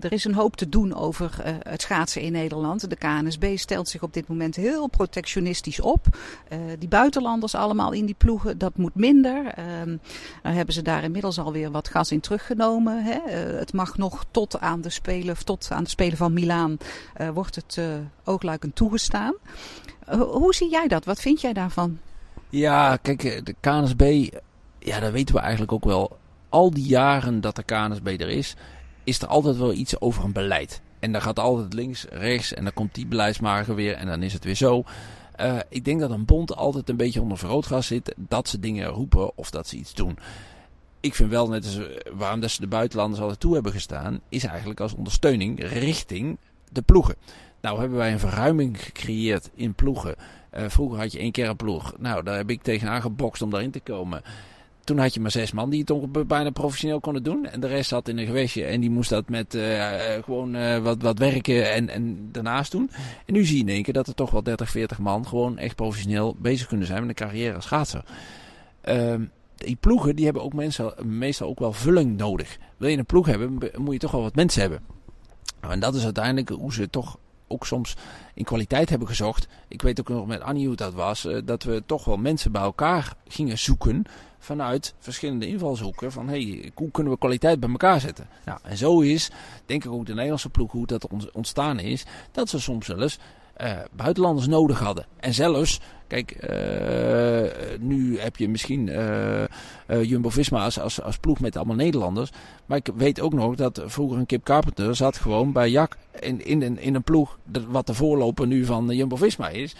er 0.00 0.12
is 0.12 0.24
een 0.24 0.34
hoop 0.34 0.56
te 0.56 0.68
doen 0.68 0.94
over 0.94 1.36
uh, 1.40 1.52
het 1.62 1.82
schaatsen 1.82 2.22
in 2.22 2.32
Nederland. 2.32 2.90
De 2.90 2.96
KNSB 2.96 3.56
stelt 3.56 3.88
zich 3.88 4.02
op 4.02 4.12
dit 4.12 4.28
moment 4.28 4.56
heel 4.56 4.86
protectionistisch 4.86 5.80
op. 5.80 6.06
Uh, 6.52 6.58
die 6.78 6.88
buitenlanders 6.88 7.54
allemaal 7.54 7.92
in 7.92 8.06
die 8.06 8.14
ploegen, 8.18 8.58
dat 8.58 8.76
moet 8.76 8.94
minder. 8.94 9.54
dan 10.42 10.52
hebben 10.52 10.74
ze 10.74 10.82
daar 10.82 11.02
inmiddels 11.02 11.38
alweer 11.38 11.70
wat 11.70 11.88
gas 11.88 12.12
in 12.12 12.20
teruggenomen. 12.20 13.04
Hè. 13.04 13.30
het 13.58 13.72
mag 13.72 13.96
nog 13.96 14.24
tot 14.30 14.60
aan 14.60 14.80
de 14.80 14.90
Spelen, 14.90 15.44
tot 15.44 15.68
aan 15.70 15.84
de 15.84 15.90
Spelen 15.90 16.16
van 16.16 16.32
Milaan 16.32 16.78
wordt 17.34 17.54
het 17.54 17.80
oogluikend 18.24 18.74
toegestaan. 18.74 19.34
hoe 20.18 20.54
zie 20.54 20.70
jij 20.70 20.88
dat? 20.88 21.04
Wat 21.04 21.20
vind 21.20 21.40
jij 21.40 21.52
daarvan? 21.52 21.98
Ja, 22.50 22.96
kijk, 22.96 23.46
de 23.46 23.54
KNSB, 23.60 24.28
ja, 24.88 25.00
dat 25.00 25.12
weten 25.12 25.34
we 25.34 25.40
eigenlijk 25.40 25.72
ook 25.72 25.84
wel 25.84 26.18
al 26.48 26.70
die 26.70 26.86
jaren 26.86 27.40
dat 27.40 27.56
de 27.56 27.62
KNSB 27.62 28.06
er 28.06 28.28
is, 28.28 28.56
is 29.04 29.22
er 29.22 29.28
altijd 29.28 29.56
wel 29.56 29.72
iets 29.72 30.00
over 30.00 30.24
een 30.24 30.32
beleid. 30.32 30.80
En 30.98 31.12
dan 31.12 31.22
gaat 31.22 31.38
altijd 31.38 31.72
links, 31.72 32.06
rechts 32.10 32.54
en 32.54 32.64
dan 32.64 32.72
komt 32.72 32.94
die 32.94 33.06
beleidsmaker 33.06 33.74
weer 33.74 33.94
en 33.94 34.06
dan 34.06 34.22
is 34.22 34.32
het 34.32 34.44
weer 34.44 34.54
zo. 34.54 34.84
Uh, 35.40 35.58
ik 35.68 35.84
denk 35.84 36.00
dat 36.00 36.10
een 36.10 36.24
bond 36.24 36.56
altijd 36.56 36.88
een 36.88 36.96
beetje 36.96 37.20
onder 37.20 37.38
vergrootglas 37.38 37.86
zit 37.86 38.14
dat 38.16 38.48
ze 38.48 38.60
dingen 38.60 38.88
roepen 38.88 39.36
of 39.36 39.50
dat 39.50 39.68
ze 39.68 39.76
iets 39.76 39.94
doen. 39.94 40.18
Ik 41.00 41.14
vind 41.14 41.30
wel 41.30 41.48
net 41.48 41.64
als 41.64 41.80
waarom 42.12 42.40
dat 42.40 42.50
ze 42.50 42.60
de 42.60 42.66
buitenlanders 42.66 43.20
altijd 43.20 43.40
toe 43.40 43.54
hebben 43.54 43.72
gestaan, 43.72 44.20
is 44.28 44.44
eigenlijk 44.44 44.80
als 44.80 44.94
ondersteuning 44.94 45.64
richting 45.64 46.38
de 46.72 46.82
ploegen. 46.82 47.14
Nou 47.60 47.80
hebben 47.80 47.98
wij 47.98 48.12
een 48.12 48.18
verruiming 48.18 48.84
gecreëerd 48.84 49.50
in 49.54 49.74
ploegen. 49.74 50.14
Uh, 50.56 50.64
vroeger 50.68 50.98
had 50.98 51.12
je 51.12 51.18
één 51.18 51.32
keer 51.32 51.48
een 51.48 51.56
ploeg. 51.56 51.94
Nou, 51.98 52.22
daar 52.22 52.36
heb 52.36 52.50
ik 52.50 52.62
tegenaan 52.62 53.00
gebokst 53.00 53.42
om 53.42 53.50
daarin 53.50 53.70
te 53.70 53.80
komen 53.80 54.22
toen 54.88 54.98
had 54.98 55.14
je 55.14 55.20
maar 55.20 55.30
zes 55.30 55.52
man 55.52 55.70
die 55.70 55.84
het 55.86 56.26
bijna 56.26 56.50
professioneel 56.50 57.00
konden 57.00 57.22
doen. 57.22 57.46
En 57.46 57.60
de 57.60 57.66
rest 57.66 57.88
zat 57.88 58.08
in 58.08 58.18
een 58.18 58.26
gewestje 58.26 58.64
en 58.64 58.80
die 58.80 58.90
moest 58.90 59.10
dat 59.10 59.28
met 59.28 59.54
uh, 59.54 59.86
gewoon 60.24 60.56
uh, 60.56 60.78
wat, 60.78 61.02
wat 61.02 61.18
werken 61.18 61.72
en, 61.72 61.88
en 61.88 62.28
daarnaast 62.32 62.72
doen. 62.72 62.90
En 63.26 63.32
nu 63.32 63.44
zie 63.44 63.56
je 63.56 63.62
in 63.62 63.68
één 63.68 63.82
keer 63.82 63.94
dat 63.94 64.06
er 64.06 64.14
toch 64.14 64.30
wel 64.30 64.42
30, 64.42 64.70
40 64.70 64.98
man 64.98 65.26
gewoon 65.26 65.58
echt 65.58 65.76
professioneel 65.76 66.36
bezig 66.38 66.66
kunnen 66.66 66.86
zijn 66.86 67.00
met 67.00 67.08
een 67.08 67.26
carrière 67.26 67.54
als 67.54 67.64
schaatser. 67.64 68.04
Uh, 68.84 69.14
die 69.54 69.76
ploegen 69.76 70.16
die 70.16 70.24
hebben 70.24 70.42
ook 70.42 70.52
mensen, 70.52 70.94
meestal 71.02 71.48
ook 71.48 71.58
wel 71.58 71.72
vulling 71.72 72.16
nodig. 72.16 72.58
Wil 72.76 72.88
je 72.88 72.98
een 72.98 73.06
ploeg 73.06 73.26
hebben, 73.26 73.58
moet 73.76 73.92
je 73.92 73.98
toch 73.98 74.12
wel 74.12 74.22
wat 74.22 74.34
mensen 74.34 74.60
hebben. 74.60 74.80
Nou, 75.60 75.72
en 75.72 75.80
dat 75.80 75.94
is 75.94 76.04
uiteindelijk 76.04 76.48
hoe 76.48 76.72
ze 76.72 76.90
toch 76.90 77.18
ook 77.48 77.66
soms 77.66 77.96
in 78.34 78.44
kwaliteit 78.44 78.90
hebben 78.90 79.08
gezocht. 79.08 79.48
Ik 79.68 79.82
weet 79.82 80.00
ook 80.00 80.08
nog 80.08 80.26
met 80.26 80.40
Annie 80.40 80.66
hoe 80.66 80.76
dat 80.76 80.94
was. 80.94 81.26
dat 81.44 81.62
we 81.62 81.82
toch 81.86 82.04
wel 82.04 82.16
mensen 82.16 82.52
bij 82.52 82.62
elkaar 82.62 83.14
gingen 83.28 83.58
zoeken 83.58 84.04
vanuit 84.38 84.94
verschillende 84.98 85.46
invalshoeken. 85.46 86.12
Van 86.12 86.28
hey, 86.28 86.70
hoe 86.74 86.90
kunnen 86.90 87.12
we 87.12 87.18
kwaliteit 87.18 87.60
bij 87.60 87.70
elkaar 87.70 88.00
zetten? 88.00 88.28
Nou, 88.44 88.58
en 88.62 88.76
zo 88.76 89.00
is, 89.00 89.30
denk 89.66 89.84
ik 89.84 89.90
ook 89.90 90.06
de 90.06 90.12
Nederlandse 90.14 90.50
ploeg, 90.50 90.72
hoe 90.72 90.86
dat 90.86 91.08
ontstaan 91.32 91.78
is. 91.78 92.04
Dat 92.32 92.48
ze 92.48 92.60
soms 92.60 92.86
zelfs 92.86 93.18
uh, 93.62 93.78
buitenlanders 93.92 94.46
nodig 94.46 94.78
hadden. 94.78 95.06
En 95.16 95.34
zelfs, 95.34 95.80
kijk, 96.06 96.50
uh, 96.50 97.78
nu 97.80 98.18
heb 98.18 98.36
je 98.36 98.48
misschien 98.48 98.86
uh, 98.86 100.02
Jumbo-Visma 100.02 100.64
als, 100.64 100.80
als, 100.80 101.02
als, 101.02 101.18
ploeg 101.18 101.40
met 101.40 101.56
allemaal 101.56 101.76
Nederlanders. 101.76 102.30
Maar 102.66 102.78
ik 102.78 102.90
weet 102.96 103.20
ook 103.20 103.32
nog 103.32 103.54
dat 103.54 103.82
vroeger 103.86 104.18
een 104.18 104.26
Kip 104.26 104.44
Carpenter 104.44 104.96
zat 104.96 105.16
gewoon 105.16 105.52
bij 105.52 105.70
Jak 105.70 105.96
in, 106.20 106.44
in, 106.44 106.62
een, 106.62 106.78
in 106.78 106.94
een 106.94 107.02
ploeg, 107.02 107.38
wat 107.68 107.86
de 107.86 107.94
voorloper 107.94 108.46
nu 108.46 108.64
van 108.64 108.86
Jumbo-Visma 108.86 109.48
is. 109.48 109.76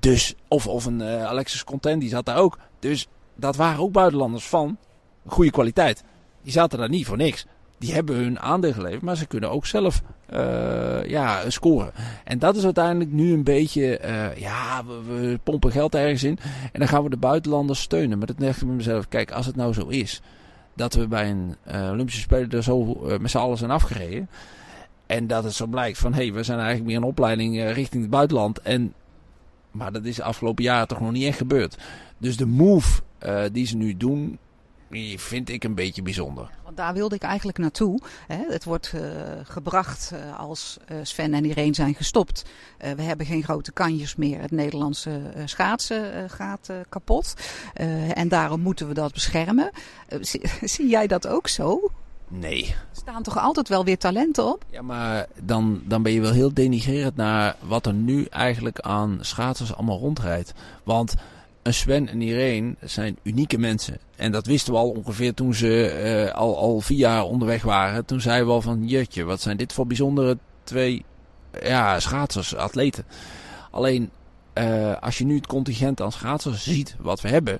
Dus, 0.00 0.34
of, 0.48 0.66
of 0.66 0.84
een 0.84 1.02
Alexis 1.02 1.64
Content, 1.64 2.00
die 2.00 2.10
zat 2.10 2.24
daar 2.24 2.38
ook. 2.38 2.58
Dus 2.78 3.08
dat 3.34 3.56
waren 3.56 3.80
ook 3.80 3.92
buitenlanders 3.92 4.46
van 4.46 4.78
goede 5.26 5.50
kwaliteit. 5.50 6.04
Die 6.42 6.52
zaten 6.52 6.78
daar 6.78 6.88
niet 6.88 7.06
voor 7.06 7.16
niks. 7.16 7.46
Die 7.78 7.94
hebben 7.94 8.16
hun 8.16 8.40
aandeel 8.40 8.72
geleverd, 8.72 9.02
maar 9.02 9.16
ze 9.16 9.26
kunnen 9.26 9.50
ook 9.50 9.66
zelf 9.66 10.02
uh, 10.32 11.04
ja, 11.04 11.50
scoren. 11.50 11.92
En 12.24 12.38
dat 12.38 12.56
is 12.56 12.64
uiteindelijk 12.64 13.12
nu 13.12 13.32
een 13.32 13.44
beetje, 13.44 14.00
uh, 14.04 14.36
ja, 14.36 14.84
we, 14.84 15.38
pompen 15.42 15.72
geld 15.72 15.94
ergens 15.94 16.22
in 16.22 16.38
en 16.72 16.78
dan 16.80 16.88
gaan 16.88 17.02
we 17.02 17.10
de 17.10 17.16
buitenlanders 17.16 17.80
steunen. 17.80 18.18
Maar 18.18 18.26
dat 18.26 18.38
dacht 18.38 18.56
ik 18.56 18.66
met 18.66 18.76
mezelf, 18.76 19.08
kijk, 19.08 19.30
als 19.30 19.46
het 19.46 19.56
nou 19.56 19.72
zo 19.72 19.86
is 19.86 20.22
dat 20.74 20.94
we 20.94 21.06
bij 21.06 21.30
een 21.30 21.56
uh, 21.72 21.90
Olympische 21.90 22.20
Spelen 22.20 22.50
er 22.50 22.62
zo 22.62 22.84
met 23.20 23.30
z'n 23.30 23.38
allen 23.38 23.58
zijn 23.58 23.70
afgereden. 23.70 24.28
En 25.06 25.26
dat 25.26 25.44
het 25.44 25.54
zo 25.54 25.66
blijkt 25.66 25.98
van, 25.98 26.14
hé, 26.14 26.22
hey, 26.22 26.32
we 26.32 26.42
zijn 26.42 26.58
eigenlijk 26.58 26.88
meer 26.88 26.96
een 26.96 27.02
opleiding 27.02 27.72
richting 27.72 28.02
het 28.02 28.10
buitenland. 28.10 28.60
En, 28.60 28.94
maar 29.70 29.92
dat 29.92 30.04
is 30.04 30.16
de 30.16 30.22
afgelopen 30.22 30.64
jaren 30.64 30.88
toch 30.88 31.00
nog 31.00 31.12
niet 31.12 31.26
echt 31.26 31.38
gebeurd. 31.38 31.78
Dus 32.18 32.36
de 32.36 32.46
move 32.46 33.00
die 33.52 33.66
ze 33.66 33.76
nu 33.76 33.96
doen, 33.96 34.38
vind 35.16 35.48
ik 35.48 35.64
een 35.64 35.74
beetje 35.74 36.02
bijzonder. 36.02 36.50
Want 36.64 36.76
daar 36.76 36.94
wilde 36.94 37.14
ik 37.14 37.22
eigenlijk 37.22 37.58
naartoe. 37.58 38.00
Hè. 38.26 38.44
Het 38.48 38.64
wordt 38.64 38.92
uh, 38.94 39.00
gebracht 39.42 40.10
uh, 40.14 40.38
als 40.38 40.76
Sven 41.02 41.34
en 41.34 41.44
Irene 41.44 41.74
zijn 41.74 41.94
gestopt. 41.94 42.44
we 42.78 43.02
hebben 43.02 43.26
geen 43.26 43.42
grote 43.42 43.72
kanjes 43.72 44.16
meer. 44.16 44.40
Het 44.40 44.50
Nederlandse 44.50 45.20
schaatsen 45.44 46.30
gaat 46.30 46.70
kapot. 46.88 47.34
en 48.14 48.28
daarom 48.28 48.60
moeten 48.60 48.88
we 48.88 48.94
dat 48.94 49.12
beschermen. 49.12 49.70
Zie, 50.20 50.42
zie 50.74 50.88
jij 50.88 51.06
dat 51.06 51.26
ook 51.26 51.48
zo? 51.48 51.90
Nee. 52.28 52.66
Er 52.68 52.96
staan 52.96 53.22
toch 53.22 53.38
altijd 53.38 53.68
wel 53.68 53.84
weer 53.84 53.98
talenten 53.98 54.44
op? 54.44 54.64
Ja, 54.70 54.82
maar 54.82 55.26
dan, 55.42 55.80
dan 55.84 56.02
ben 56.02 56.12
je 56.12 56.20
wel 56.20 56.32
heel 56.32 56.54
denigrerend 56.54 57.16
naar 57.16 57.56
wat 57.60 57.86
er 57.86 57.92
nu 57.92 58.24
eigenlijk 58.24 58.80
aan 58.80 59.18
schaatsers 59.20 59.74
allemaal 59.74 59.98
rondrijdt. 59.98 60.52
Want 60.84 61.14
een 61.66 61.74
Sven 61.74 62.08
en 62.08 62.20
Irene 62.20 62.74
zijn 62.80 63.18
unieke 63.22 63.58
mensen. 63.58 63.98
En 64.16 64.32
dat 64.32 64.46
wisten 64.46 64.72
we 64.72 64.78
al 64.78 64.90
ongeveer 64.90 65.34
toen 65.34 65.54
ze 65.54 66.24
uh, 66.26 66.34
al, 66.34 66.56
al 66.56 66.80
vier 66.80 66.98
jaar 66.98 67.24
onderweg 67.24 67.62
waren. 67.62 68.04
Toen 68.04 68.20
zeiden 68.20 68.46
we 68.46 68.52
al 68.52 68.62
van, 68.62 68.86
jutje, 68.86 69.24
wat 69.24 69.40
zijn 69.40 69.56
dit 69.56 69.72
voor 69.72 69.86
bijzondere 69.86 70.38
twee 70.64 71.04
ja, 71.62 72.00
schaatsers, 72.00 72.56
atleten. 72.56 73.04
Alleen, 73.70 74.10
uh, 74.54 74.96
als 75.00 75.18
je 75.18 75.24
nu 75.24 75.34
het 75.34 75.46
contingent 75.46 76.00
aan 76.00 76.12
schaatsers 76.12 76.62
ziet 76.64 76.96
wat 76.98 77.20
we 77.20 77.28
hebben. 77.28 77.58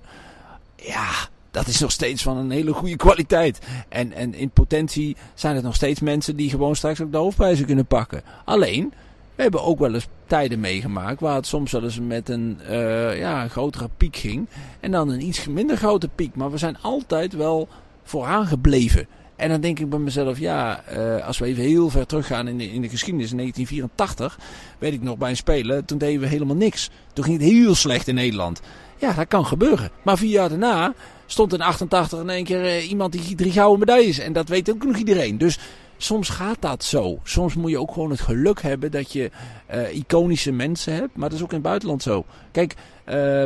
Ja, 0.77 1.11
dat 1.51 1.67
is 1.67 1.81
nog 1.81 1.91
steeds 1.91 2.23
van 2.23 2.37
een 2.37 2.51
hele 2.51 2.73
goede 2.73 2.97
kwaliteit. 2.97 3.59
En, 3.89 4.13
en 4.13 4.35
in 4.35 4.51
potentie 4.51 5.17
zijn 5.35 5.55
het 5.55 5.65
nog 5.65 5.75
steeds 5.75 6.01
mensen 6.01 6.37
die 6.37 6.51
gewoon 6.51 6.77
straks 6.77 7.01
ook 7.01 7.13
de 7.13 7.19
hoofdprijzen 7.19 7.67
kunnen 7.67 7.87
pakken. 7.87 8.23
Alleen, 8.45 8.93
we 9.37 9.43
hebben 9.43 9.63
ook 9.63 9.79
wel 9.79 9.95
eens 9.95 10.09
tijden 10.27 10.61
meegemaakt 10.61 11.21
waar 11.21 11.35
het 11.35 11.47
soms 11.47 11.73
wel 11.73 11.83
eens 11.83 12.01
met 12.01 12.29
een, 12.29 12.59
uh, 12.71 13.19
ja, 13.19 13.49
grotere 13.49 13.89
piek 13.97 14.17
ging. 14.17 14.49
En 14.81 14.91
dan 14.91 15.09
een 15.09 15.27
iets 15.27 15.47
minder 15.47 15.77
grote 15.77 16.09
piek. 16.09 16.35
Maar 16.35 16.51
we 16.51 16.59
zijn 16.59 16.79
altijd 16.81 17.33
wel 17.33 17.69
vooraan 18.03 18.47
gebleven. 18.47 19.07
En 19.37 19.49
dan 19.49 19.61
denk 19.61 19.79
ik 19.79 19.89
bij 19.91 19.99
mezelf, 19.99 20.39
ja, 20.39 20.83
uh, 20.93 21.27
als 21.27 21.39
we 21.39 21.47
even 21.47 21.63
heel 21.63 21.91
ver 21.91 22.07
teruggaan 22.07 22.49
in 22.49 22.59
de, 22.59 22.73
in 22.73 22.81
de 22.81 22.89
geschiedenis, 22.89 23.31
in 23.31 23.37
1984, 23.37 24.39
weet 24.79 24.93
ik 24.93 25.03
nog 25.03 25.19
bij 25.19 25.31
een 25.31 25.37
spelen, 25.37 25.85
toen 25.85 25.99
deden 25.99 26.21
we 26.21 26.27
helemaal 26.27 26.57
niks. 26.57 26.91
Toen 27.13 27.25
ging 27.25 27.39
het 27.39 27.49
heel 27.49 27.75
slecht 27.75 28.09
in 28.09 28.15
Nederland. 28.15 28.61
Ja, 28.97 29.13
dat 29.13 29.29
kan 29.29 29.47
gebeuren. 29.47 29.91
Maar 30.03 30.19
vier 30.19 30.31
jaar 30.31 30.49
daarna 30.49 30.95
stond 31.27 31.53
in 31.53 31.61
88 31.61 32.21
in 32.21 32.31
één 32.31 32.45
keer 32.45 32.65
uh, 32.65 32.91
iemand 32.91 33.13
die 33.13 33.35
drie 33.35 33.53
gouden 33.53 33.79
medailles. 33.79 34.19
En 34.19 34.33
dat 34.33 34.49
weet 34.49 34.71
ook 34.71 34.85
nog 34.85 34.97
iedereen. 34.97 35.39
Dus 35.39 35.59
soms 35.97 36.29
gaat 36.29 36.57
dat 36.61 36.85
zo. 36.85 37.19
Soms 37.23 37.55
moet 37.55 37.71
je 37.71 37.81
ook 37.81 37.93
gewoon 37.93 38.11
het 38.11 38.21
geluk 38.21 38.63
hebben 38.63 38.91
dat 38.91 39.13
je 39.13 39.31
uh, 39.75 39.95
iconische 39.95 40.53
mensen 40.53 40.95
hebt. 40.95 41.17
Maar 41.17 41.29
dat 41.29 41.39
is 41.39 41.45
ook 41.45 41.51
in 41.51 41.59
het 41.59 41.67
buitenland 41.67 42.03
zo. 42.03 42.25
Kijk, 42.51 42.75
uh, 43.09 43.45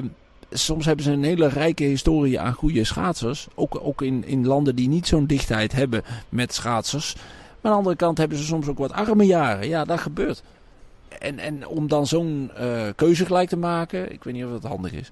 soms 0.50 0.86
hebben 0.86 1.04
ze 1.04 1.10
een 1.10 1.24
hele 1.24 1.48
rijke 1.48 1.84
historie 1.84 2.40
aan 2.40 2.52
goede 2.52 2.84
schaatsers. 2.84 3.48
Ook, 3.54 3.80
ook 3.82 4.02
in, 4.02 4.24
in 4.26 4.46
landen 4.46 4.76
die 4.76 4.88
niet 4.88 5.06
zo'n 5.06 5.26
dichtheid 5.26 5.72
hebben 5.72 6.02
met 6.28 6.54
schaatsers. 6.54 7.14
Maar 7.14 7.24
aan 7.62 7.70
de 7.70 7.76
andere 7.76 7.96
kant 7.96 8.18
hebben 8.18 8.38
ze 8.38 8.44
soms 8.44 8.68
ook 8.68 8.78
wat 8.78 8.92
arme 8.92 9.26
jaren. 9.26 9.68
Ja, 9.68 9.84
dat 9.84 10.00
gebeurt. 10.00 10.42
En, 11.18 11.38
en 11.38 11.66
om 11.66 11.88
dan 11.88 12.06
zo'n 12.06 12.50
uh, 12.60 12.82
keuze 12.96 13.26
gelijk 13.26 13.48
te 13.48 13.56
maken, 13.56 14.12
ik 14.12 14.24
weet 14.24 14.34
niet 14.34 14.44
of 14.44 14.50
dat 14.50 14.62
handig 14.62 14.92
is. 14.92 15.10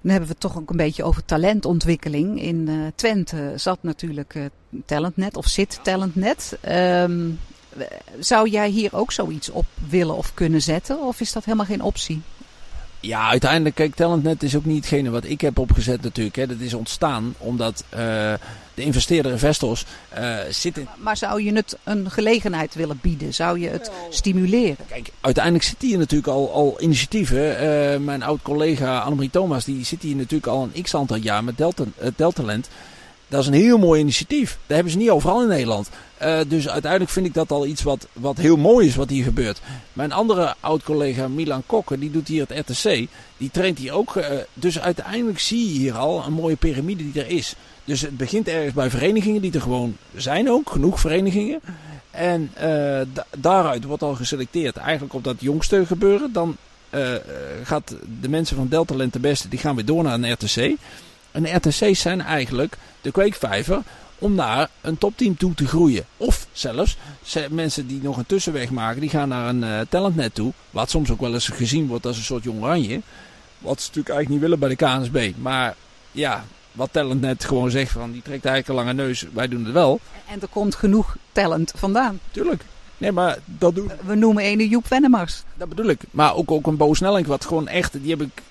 Dan 0.00 0.10
hebben 0.10 0.28
we 0.28 0.34
het 0.34 0.42
toch 0.42 0.58
ook 0.58 0.70
een 0.70 0.76
beetje 0.76 1.04
over 1.04 1.24
talentontwikkeling. 1.24 2.42
In 2.42 2.68
uh, 2.68 2.86
Twente 2.94 3.52
zat 3.56 3.78
natuurlijk 3.82 4.34
uh, 4.34 4.44
Talentnet 4.84 5.36
of 5.36 5.46
zit 5.46 5.80
Talentnet. 5.82 6.58
Um, 6.68 7.38
zou 8.18 8.48
jij 8.48 8.68
hier 8.68 8.96
ook 8.96 9.12
zoiets 9.12 9.50
op 9.50 9.66
willen 9.88 10.16
of 10.16 10.34
kunnen 10.34 10.62
zetten? 10.62 11.00
Of 11.00 11.20
is 11.20 11.32
dat 11.32 11.44
helemaal 11.44 11.66
geen 11.66 11.82
optie? 11.82 12.22
Ja, 13.00 13.28
uiteindelijk, 13.28 13.74
kijk, 13.74 13.94
Talentnet 13.94 14.42
is 14.42 14.56
ook 14.56 14.64
niet 14.64 14.76
hetgene 14.76 15.10
wat 15.10 15.24
ik 15.24 15.40
heb 15.40 15.58
opgezet 15.58 16.02
natuurlijk. 16.02 16.36
Hè. 16.36 16.46
Dat 16.46 16.60
is 16.60 16.74
ontstaan 16.74 17.34
omdat 17.38 17.84
uh, 17.92 17.98
de 18.74 18.82
investeerder 18.82 19.32
investors 19.32 19.84
uh, 20.18 20.38
zitten... 20.50 20.88
Maar 20.96 21.16
zou 21.16 21.42
je 21.42 21.52
het 21.52 21.78
een 21.84 22.10
gelegenheid 22.10 22.74
willen 22.74 22.98
bieden? 23.02 23.34
Zou 23.34 23.60
je 23.60 23.68
het 23.68 23.90
stimuleren? 24.10 24.86
Kijk, 24.88 25.10
uiteindelijk 25.20 25.64
zit 25.64 25.82
hier 25.82 25.98
natuurlijk 25.98 26.28
al, 26.28 26.52
al 26.52 26.76
initiatieven. 26.80 27.62
Uh, 27.62 27.98
mijn 27.98 28.22
oud-collega 28.22 28.98
Annemarie 28.98 29.30
Thomas, 29.30 29.64
die 29.64 29.84
zit 29.84 30.02
hier 30.02 30.16
natuurlijk 30.16 30.46
al 30.46 30.68
een 30.74 30.82
x-aantal 30.82 31.16
jaar 31.16 31.44
met 31.44 31.56
Delta, 31.56 31.84
Deltalent. 32.16 32.68
Dat 33.28 33.40
is 33.40 33.46
een 33.46 33.52
heel 33.52 33.78
mooi 33.78 34.00
initiatief. 34.00 34.58
Dat 34.66 34.74
hebben 34.74 34.92
ze 34.92 34.98
niet 34.98 35.10
overal 35.10 35.42
in 35.42 35.48
Nederland. 35.48 35.90
Uh, 36.22 36.40
dus 36.48 36.68
uiteindelijk 36.68 37.10
vind 37.10 37.26
ik 37.26 37.34
dat 37.34 37.50
al 37.50 37.66
iets 37.66 37.82
wat, 37.82 38.06
wat 38.12 38.36
heel 38.36 38.56
mooi 38.56 38.86
is 38.86 38.96
wat 38.96 39.08
hier 39.08 39.24
gebeurt. 39.24 39.60
Mijn 39.92 40.12
andere 40.12 40.54
oud-collega 40.60 41.28
Milan 41.28 41.62
Kokker, 41.66 41.98
die 41.98 42.10
doet 42.10 42.28
hier 42.28 42.46
het 42.48 42.68
RTC. 42.68 43.06
Die 43.36 43.50
traint 43.50 43.78
hier 43.78 43.92
ook. 43.92 44.16
Uh, 44.16 44.26
dus 44.54 44.80
uiteindelijk 44.80 45.38
zie 45.38 45.72
je 45.72 45.78
hier 45.78 45.96
al 45.96 46.24
een 46.26 46.32
mooie 46.32 46.56
piramide 46.56 47.10
die 47.12 47.22
er 47.22 47.30
is. 47.30 47.54
Dus 47.84 48.00
het 48.00 48.16
begint 48.16 48.48
ergens 48.48 48.74
bij 48.74 48.90
verenigingen 48.90 49.40
die 49.40 49.52
er 49.52 49.60
gewoon 49.60 49.96
zijn 50.16 50.50
ook. 50.50 50.70
Genoeg 50.70 51.00
verenigingen. 51.00 51.60
En 52.10 52.50
uh, 52.62 53.00
daaruit 53.38 53.84
wordt 53.84 54.02
al 54.02 54.14
geselecteerd 54.14 54.76
eigenlijk 54.76 55.14
op 55.14 55.24
dat 55.24 55.36
jongste 55.38 55.86
gebeuren. 55.86 56.32
Dan 56.32 56.56
gaat 57.62 57.94
de 58.20 58.28
mensen 58.28 58.56
van 58.56 58.68
Delta 58.68 58.94
Lente 58.94 59.18
Beste, 59.18 59.48
die 59.48 59.58
gaan 59.58 59.74
weer 59.74 59.84
door 59.84 60.02
naar 60.02 60.14
een 60.14 60.32
RTC. 60.32 60.76
En 61.30 61.56
RTC's 61.56 62.00
zijn 62.00 62.20
eigenlijk 62.20 62.78
de 63.00 63.10
kweekvijver 63.10 63.82
om 64.18 64.34
naar 64.34 64.68
een 64.80 64.98
topteam 64.98 65.36
toe 65.36 65.54
te 65.54 65.66
groeien. 65.66 66.04
Of 66.16 66.46
zelfs 66.52 66.96
mensen 67.50 67.86
die 67.86 68.02
nog 68.02 68.16
een 68.16 68.26
tussenweg 68.26 68.70
maken, 68.70 69.00
die 69.00 69.10
gaan 69.10 69.28
naar 69.28 69.48
een 69.48 69.62
uh, 69.62 69.80
talentnet 69.88 70.34
toe. 70.34 70.52
Wat 70.70 70.90
soms 70.90 71.10
ook 71.10 71.20
wel 71.20 71.34
eens 71.34 71.48
gezien 71.48 71.86
wordt 71.86 72.06
als 72.06 72.16
een 72.16 72.22
soort 72.22 72.44
jong 72.44 72.62
oranje. 72.62 73.00
Wat 73.58 73.80
ze 73.80 73.86
natuurlijk 73.86 74.14
eigenlijk 74.14 74.28
niet 74.28 74.40
willen 74.40 74.58
bij 74.58 74.68
de 74.68 74.76
KNSB. 74.76 75.32
Maar 75.40 75.74
ja, 76.12 76.44
wat 76.72 76.92
talentnet 76.92 77.44
gewoon 77.44 77.70
zegt 77.70 77.92
van 77.92 78.12
die 78.12 78.22
trekt 78.22 78.44
eigenlijk 78.44 78.68
een 78.68 78.86
lange 78.86 79.02
neus, 79.06 79.26
wij 79.32 79.48
doen 79.48 79.64
het 79.64 79.72
wel. 79.72 80.00
En 80.26 80.40
er 80.40 80.48
komt 80.48 80.74
genoeg 80.74 81.16
talent 81.32 81.72
vandaan. 81.76 82.20
Tuurlijk. 82.30 82.64
Nee, 82.98 83.12
maar 83.12 83.38
dat 83.44 83.74
doen... 83.74 83.90
We 84.04 84.14
noemen 84.14 84.42
ene 84.42 84.68
Joep 84.68 84.88
Wennemars. 84.88 85.42
Dat 85.54 85.68
bedoel 85.68 85.88
ik. 85.88 86.00
Maar 86.10 86.34
ook, 86.34 86.50
ook 86.50 86.66
een 86.66 86.76
Bo 86.76 86.94
Snelling, 86.94 87.26
wat 87.26 87.44
gewoon 87.44 87.68
echt, 87.68 87.92
die 87.92 88.10
heb 88.10 88.20
ik, 88.20 88.42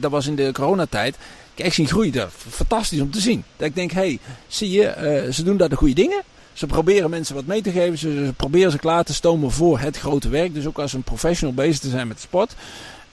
dat 0.00 0.10
was 0.10 0.26
in 0.26 0.34
de 0.34 0.52
coronatijd 0.52 1.16
Kijk, 1.54 1.72
zien 1.72 1.86
groeien. 1.86 2.12
Dat 2.12 2.30
fantastisch 2.48 3.00
om 3.00 3.10
te 3.10 3.20
zien. 3.20 3.44
Dat 3.56 3.68
ik 3.68 3.74
denk, 3.74 3.90
hé, 3.90 4.00
hey, 4.00 4.18
zie 4.46 4.70
je, 4.70 5.24
uh, 5.26 5.32
ze 5.32 5.42
doen 5.42 5.56
daar 5.56 5.68
de 5.68 5.76
goede 5.76 5.94
dingen. 5.94 6.22
Ze 6.52 6.66
proberen 6.66 7.10
mensen 7.10 7.34
wat 7.34 7.46
mee 7.46 7.62
te 7.62 7.70
geven. 7.70 7.98
Ze, 7.98 8.32
proberen 8.36 8.70
ze 8.70 8.78
klaar 8.78 9.04
te 9.04 9.14
stomen 9.14 9.50
voor 9.50 9.78
het 9.78 9.98
grote 9.98 10.28
werk. 10.28 10.54
Dus 10.54 10.66
ook 10.66 10.78
als 10.78 10.92
een 10.92 11.02
professional 11.02 11.54
bezig 11.54 11.78
te 11.78 11.88
zijn 11.88 12.08
met 12.08 12.20
sport. 12.20 12.54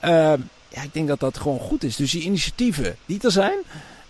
Uh, 0.04 0.10
ja, 0.68 0.82
ik 0.82 0.92
denk 0.92 1.08
dat 1.08 1.20
dat 1.20 1.38
gewoon 1.38 1.58
goed 1.58 1.84
is. 1.84 1.96
Dus 1.96 2.10
die 2.10 2.22
initiatieven 2.22 2.96
die 3.06 3.20
er 3.22 3.30
zijn. 3.30 3.58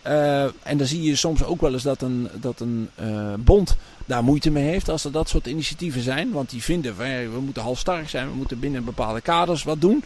Uh, 0.06 0.42
en 0.42 0.76
dan 0.76 0.86
zie 0.86 1.02
je 1.02 1.16
soms 1.16 1.44
ook 1.44 1.60
wel 1.60 1.72
eens 1.72 1.82
dat 1.82 2.02
een, 2.02 2.28
dat 2.34 2.60
een 2.60 2.90
bond 3.38 3.76
daar 4.06 4.24
moeite 4.24 4.50
mee 4.50 4.64
heeft 4.64 4.88
als 4.88 5.04
er 5.04 5.12
dat 5.12 5.28
soort 5.28 5.46
initiatieven 5.46 6.02
zijn. 6.02 6.32
Want 6.32 6.50
die 6.50 6.62
vinden 6.62 6.96
we 6.96 7.40
moeten 7.40 7.62
halfstarrig 7.62 8.10
zijn, 8.10 8.28
we 8.28 8.34
moeten 8.34 8.60
binnen 8.60 8.84
bepaalde 8.84 9.20
kaders 9.20 9.62
wat 9.62 9.80
doen 9.80 10.04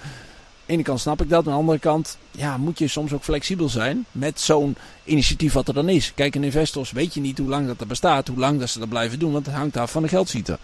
ene 0.66 0.82
kant 0.82 1.00
snap 1.00 1.22
ik 1.22 1.28
dat. 1.28 1.46
Aan 1.46 1.52
de 1.52 1.58
andere 1.58 1.78
kant 1.78 2.18
ja, 2.30 2.56
moet 2.56 2.78
je 2.78 2.88
soms 2.88 3.12
ook 3.12 3.22
flexibel 3.22 3.68
zijn 3.68 4.04
met 4.12 4.40
zo'n 4.40 4.76
initiatief 5.04 5.52
wat 5.52 5.68
er 5.68 5.74
dan 5.74 5.88
is. 5.88 6.12
Kijk, 6.14 6.34
een 6.34 6.44
investors 6.44 6.92
weet 6.92 7.14
je 7.14 7.20
niet 7.20 7.38
hoe 7.38 7.48
lang 7.48 7.66
dat 7.66 7.80
er 7.80 7.86
bestaat, 7.86 8.28
hoe 8.28 8.38
lang 8.38 8.60
dat 8.60 8.68
ze 8.68 8.78
dat 8.78 8.88
blijven 8.88 9.18
doen, 9.18 9.32
want 9.32 9.46
het 9.46 9.54
hangt 9.54 9.76
af 9.76 9.90
van 9.90 10.02
de 10.02 10.08
geldzieter. 10.08 10.58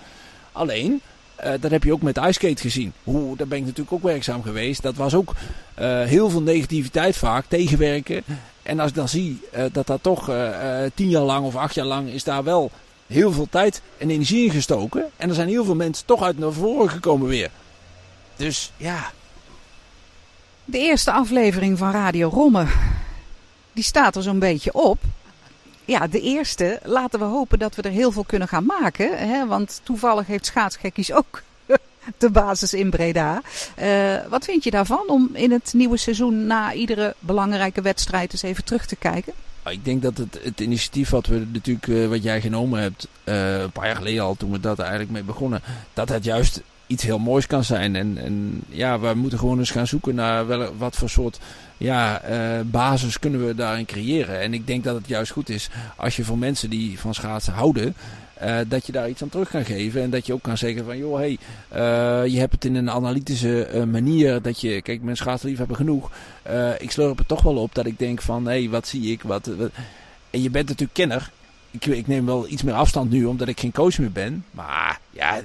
Alleen, 0.53 1.01
uh, 1.45 1.53
dat 1.61 1.71
heb 1.71 1.85
je 1.85 1.93
ook 1.93 2.03
met 2.03 2.17
iSkate 2.17 2.63
gezien. 2.63 2.93
Hoe, 3.05 3.37
daar 3.37 3.47
ben 3.47 3.59
ik 3.59 3.65
natuurlijk 3.65 3.93
ook 3.93 4.03
werkzaam 4.03 4.43
geweest. 4.43 4.83
Dat 4.83 4.97
was 4.97 5.15
ook 5.15 5.33
uh, 5.81 6.03
heel 6.03 6.31
veel 6.31 6.43
negativiteit 6.43 7.17
vaak, 7.17 7.45
tegenwerken. 7.49 8.23
En 8.63 8.81
als 8.81 8.89
ik 8.89 8.97
dan 8.97 9.09
zie 9.09 9.41
uh, 9.57 9.65
dat 9.73 9.87
dat 9.87 10.03
toch 10.03 10.31
tien 10.95 11.09
jaar 11.09 11.23
lang 11.23 11.47
of 11.47 11.57
acht 11.57 11.75
jaar 11.75 11.87
lang 11.87 12.09
is 12.09 12.25
daar 12.25 12.45
wel 12.45 12.71
heel 13.07 13.33
veel 13.33 13.47
tijd 13.51 13.83
en 13.99 14.11
energie 14.11 14.45
in 14.45 14.51
gestoken. 14.51 15.05
En 15.17 15.29
er 15.29 15.35
zijn 15.35 15.49
heel 15.49 15.65
veel 15.65 15.75
mensen 15.75 16.07
toch 16.07 16.23
uit 16.23 16.39
naar 16.39 16.53
voren 16.53 16.91
gekomen 16.91 17.29
weer. 17.29 17.51
Dus 18.37 18.73
ja, 18.77 19.13
de 20.64 20.79
eerste 20.79 21.12
aflevering 21.12 21.79
van 21.79 21.90
Radio 21.90 22.29
Romme, 22.29 22.66
die 23.73 23.85
staat 23.85 24.16
er 24.16 24.23
zo'n 24.23 24.38
beetje 24.38 24.73
op. 24.73 24.99
Ja, 25.85 26.07
de 26.07 26.20
eerste. 26.20 26.81
Laten 26.83 27.18
we 27.18 27.25
hopen 27.25 27.59
dat 27.59 27.75
we 27.75 27.83
er 27.83 27.90
heel 27.90 28.12
veel 28.12 28.25
kunnen 28.25 28.49
gaan 28.49 28.64
maken. 28.64 29.29
Hè? 29.29 29.46
Want 29.46 29.81
toevallig 29.83 30.27
heeft 30.27 30.46
Schaatsgekkies 30.46 31.12
ook 31.12 31.42
de 32.18 32.31
basis 32.31 32.75
in 32.75 32.90
Breda. 32.90 33.42
Uh, 33.79 34.16
wat 34.29 34.44
vind 34.44 34.64
je 34.64 34.70
daarvan 34.70 35.05
om 35.07 35.31
in 35.33 35.51
het 35.51 35.73
nieuwe 35.75 35.96
seizoen 35.96 36.46
na 36.46 36.73
iedere 36.73 37.14
belangrijke 37.18 37.81
wedstrijd 37.83 38.33
eens 38.33 38.42
even 38.42 38.64
terug 38.64 38.87
te 38.87 38.96
kijken? 38.96 39.33
Ik 39.68 39.85
denk 39.85 40.03
dat 40.03 40.16
het, 40.16 40.40
het 40.42 40.61
initiatief 40.61 41.11
wat 41.11 41.27
we 41.27 41.46
natuurlijk, 41.53 41.87
uh, 41.87 42.09
wat 42.09 42.23
jij 42.23 42.40
genomen 42.40 42.81
hebt, 42.81 43.09
uh, 43.25 43.61
een 43.61 43.70
paar 43.70 43.87
jaar 43.87 43.96
geleden 43.96 44.23
al, 44.23 44.35
toen 44.35 44.51
we 44.51 44.61
dat 44.61 44.79
eigenlijk 44.79 45.11
mee 45.11 45.23
begonnen, 45.23 45.62
dat 45.92 46.09
het 46.09 46.25
juist 46.25 46.62
iets 46.90 47.03
heel 47.03 47.18
moois 47.18 47.46
kan 47.46 47.64
zijn. 47.64 47.96
En, 47.96 48.18
en 48.18 48.62
ja, 48.68 49.00
we 49.00 49.14
moeten 49.14 49.38
gewoon 49.38 49.59
eens 49.59 49.70
gaan 49.70 49.87
zoeken 49.87 50.14
naar 50.14 50.46
wel, 50.46 50.76
wat 50.76 50.96
voor 50.96 51.11
soort 51.11 51.38
ja, 51.76 52.22
uh, 52.31 52.61
basis 52.64 53.18
kunnen 53.18 53.46
we 53.46 53.55
daarin 53.55 53.85
creëren. 53.85 54.40
En 54.40 54.55
ik 54.55 54.66
denk 54.66 54.85
dat 54.85 54.94
het 54.94 55.09
juist 55.09 55.33
goed 55.33 55.48
is 55.48 55.68
als 55.96 56.16
je 56.16 56.24
voor 56.24 56.38
mensen 56.38 56.70
die 56.70 57.00
van 57.00 57.14
schaatsen 57.14 57.53
houden. 57.53 57.94
Uh, 58.42 58.59
dat 58.68 58.87
je 58.87 58.92
daar 58.92 59.09
iets 59.09 59.22
aan 59.22 59.29
terug 59.29 59.50
kan 59.50 59.64
geven. 59.64 60.03
En 60.03 60.11
dat 60.11 60.26
je 60.26 60.33
ook 60.33 60.42
kan 60.42 60.59
zeggen 60.59 60.85
van, 60.85 60.98
joh, 60.98 61.16
hey, 61.16 61.38
uh, 61.74 62.33
je 62.33 62.38
hebt 62.38 62.53
het 62.53 62.64
in 62.64 62.74
een 62.74 62.90
analytische 62.90 63.85
manier. 63.90 64.42
Dat 64.42 64.61
je, 64.61 64.83
kijk, 64.83 65.03
mijn 65.03 65.16
schaatsliefhebber 65.16 65.76
genoeg. 65.76 66.11
ik 66.79 66.90
slurp 66.90 67.18
het 67.18 67.29
toch 67.29 67.42
wel 67.42 67.57
op 67.57 67.74
dat 67.74 67.87
ik 67.87 67.98
denk 67.98 68.22
van, 68.22 68.44
hé, 68.46 68.61
hey, 68.61 68.68
wat 68.68 68.87
zie 68.87 69.12
ik? 69.12 69.22
Wat, 69.22 69.46
wat, 69.46 69.70
En 70.31 70.42
je 70.42 70.50
bent 70.50 70.68
natuurlijk 70.68 70.94
kenner 70.94 71.31
ik, 71.71 71.87
ik, 71.87 72.07
neem 72.07 72.27
wel 72.27 72.49
iets 72.49 72.63
meer 72.63 72.75
afstand 72.75 73.11
nu, 73.11 73.25
omdat 73.25 73.49
ik 73.49 73.61
geen 73.61 73.73
coach 73.73 73.99
meer 73.99 74.13
ben. 74.13 74.45
Maar 74.51 75.01
ja, 75.11 75.41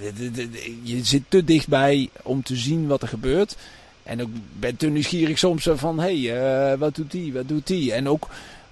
je 0.82 1.04
zit 1.04 1.24
te 1.28 1.44
dichtbij 1.44 2.10
om 2.24 2.44
te 2.44 2.56
zien 2.56 2.88
wat 2.88 3.02
er 3.02 3.08
gebeurt. 3.08 3.56
En 4.04 4.20
ik 4.20 4.28
ben 4.60 4.76
te 4.76 4.88
nieuwsgierig 4.88 5.38
soms 5.38 5.68
van, 5.74 6.00
hé, 6.00 6.22
hey, 6.22 6.72
uh, 6.74 6.80
wat 6.80 6.96
doet 6.96 7.12
die, 7.12 7.34
wat 7.34 7.48
doet 7.48 7.68
die? 7.68 7.94
En 7.94 8.10
ook 8.10 8.28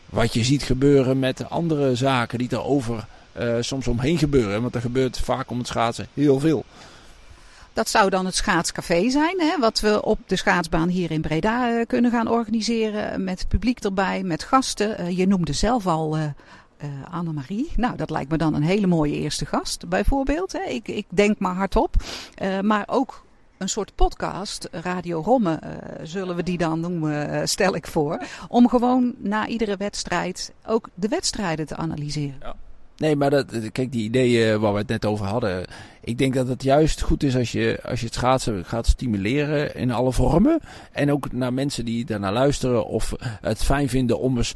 wat 0.06 0.34
je 0.34 0.44
ziet 0.44 0.63
gebeuren 0.63 1.20
met 1.20 1.50
andere 1.50 1.96
zaken 1.96 2.38
die 2.38 2.48
erover 2.52 3.06
uh, 3.39 3.56
soms 3.60 3.88
omheen 3.88 4.18
gebeuren. 4.18 4.62
Want 4.62 4.76
er 4.76 4.82
gebeurt 4.82 5.20
vaak 5.20 5.50
om 5.50 5.58
het 5.58 5.68
schaatsen 5.68 6.08
heel 6.13 6.39
veel. 6.39 6.66
Dat 7.74 7.89
zou 7.89 8.10
dan 8.10 8.26
het 8.26 8.36
schaatscafé 8.36 9.10
zijn, 9.10 9.39
hè, 9.39 9.60
wat 9.60 9.80
we 9.80 10.04
op 10.04 10.20
de 10.26 10.36
schaatsbaan 10.36 10.89
hier 10.89 11.12
in 11.12 11.22
Breda 11.22 11.72
uh, 11.72 11.86
kunnen 11.88 12.12
gaan 12.12 12.28
organiseren. 12.28 13.24
Met 13.24 13.46
publiek 13.48 13.80
erbij, 13.80 14.24
met 14.24 14.44
gasten. 14.44 15.16
je 15.16 15.28
noemde 15.28 15.54
zelf 15.54 15.88
al 15.88 16.18
uh, 16.84 16.89
Annemarie. 17.12 17.72
Nou, 17.76 17.96
dat 17.96 18.10
lijkt 18.10 18.32
me 18.32 18.38
dan 18.38 18.54
een 18.54 18.63
hele 18.63 18.88
mooie 18.88 19.15
eerste 19.15 19.46
gast, 19.46 19.88
bijvoorbeeld. 19.88 20.52
Hè. 20.52 20.63
Ik, 20.63 20.88
ik 20.88 21.06
denk 21.10 21.39
maar 21.39 21.56
hardop. 21.56 21.96
Uh, 22.41 22.60
maar 22.60 22.84
ook 22.88 23.26
een 23.58 23.69
soort 23.69 23.96
podcast, 23.96 24.67
Radio 24.72 25.22
Romme 25.22 25.60
uh, 25.63 25.69
zullen 26.04 26.36
we 26.36 26.43
die 26.43 26.58
dan 26.58 26.80
noemen, 26.80 27.48
stel 27.50 27.76
ik 27.76 27.88
voor. 27.88 28.22
Om 28.48 28.69
gewoon 28.69 29.13
na 29.17 29.48
iedere 29.48 29.78
wedstrijd 29.78 30.54
ook 30.65 30.89
de 30.93 31.08
wedstrijden 31.08 31.65
te 31.65 31.76
analyseren. 31.76 32.36
Ja. 32.39 32.56
Nee, 32.98 33.15
maar 33.15 33.30
dat, 33.30 33.72
kijk, 33.72 33.91
die 33.91 34.04
ideeën 34.04 34.60
waar 34.60 34.72
we 34.72 34.78
het 34.78 34.88
net 34.88 35.06
over 35.06 35.26
hadden. 35.26 35.65
Ik 36.02 36.17
denk 36.17 36.34
dat 36.34 36.48
het 36.48 36.63
juist 36.63 37.02
goed 37.02 37.24
is 37.24 37.36
als 37.36 37.52
je, 37.52 37.80
als 37.84 38.00
je 38.00 38.06
het 38.06 38.15
schaatsen 38.15 38.65
gaat 38.65 38.88
stimuleren 38.88 39.76
in 39.76 39.91
alle 39.91 40.12
vormen. 40.12 40.60
En 40.91 41.12
ook 41.12 41.32
naar 41.32 41.54
mensen 41.54 41.86
die 41.86 42.06
daarnaar 42.06 42.34
luisteren 42.34 42.86
of 42.86 43.13
het 43.41 43.63
fijn 43.63 43.89
vinden 43.89 44.19
om 44.19 44.38
eens 44.38 44.54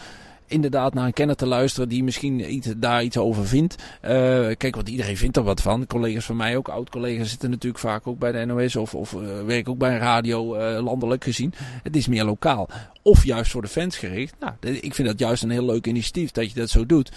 inderdaad 0.48 0.94
naar 0.94 1.06
een 1.06 1.14
kenner 1.14 1.36
te 1.36 1.46
luisteren 1.46 1.90
die 1.90 2.04
misschien 2.04 2.54
iets, 2.54 2.68
daar 2.78 3.04
iets 3.04 3.18
over 3.18 3.48
vindt. 3.48 3.76
Uh, 3.76 4.10
kijk, 4.58 4.76
want 4.76 4.90
iedereen 4.90 5.18
vindt 5.18 5.38
er 5.38 5.44
wat 5.44 5.62
van. 5.62 5.88
Collega's 5.88 6.26
van 6.26 6.36
mij 6.36 6.58
ook, 6.58 6.70
oud-collega's 6.70 7.30
zitten 7.30 7.50
natuurlijk 7.50 7.84
vaak 7.84 8.08
ook 8.08 8.20
bij 8.20 8.32
de 8.32 8.46
NOS 8.46 8.76
of, 8.76 8.96
of 8.96 9.14
uh, 9.14 9.20
werken 9.46 9.72
ook 9.72 9.78
bij 9.78 9.94
een 9.94 10.00
radio, 10.00 10.56
uh, 10.56 10.84
landelijk 10.84 11.24
gezien. 11.24 11.54
Het 11.84 11.96
is 11.96 12.08
meer 12.08 12.24
lokaal. 12.24 12.70
Of 13.02 13.24
juist 13.24 13.52
voor 13.52 13.62
de 13.62 13.68
fans 13.68 13.98
gericht. 13.98 14.36
Nou, 14.40 14.54
ik 14.60 14.94
vind 14.94 15.08
dat 15.08 15.20
juist 15.20 15.44
een 15.44 15.50
heel 15.50 15.66
leuk 15.66 15.88
initiatief 15.88 16.32
dat 16.32 16.52
je 16.52 16.60
dat 16.60 16.70
zo 16.70 16.86
doet. 16.86 17.12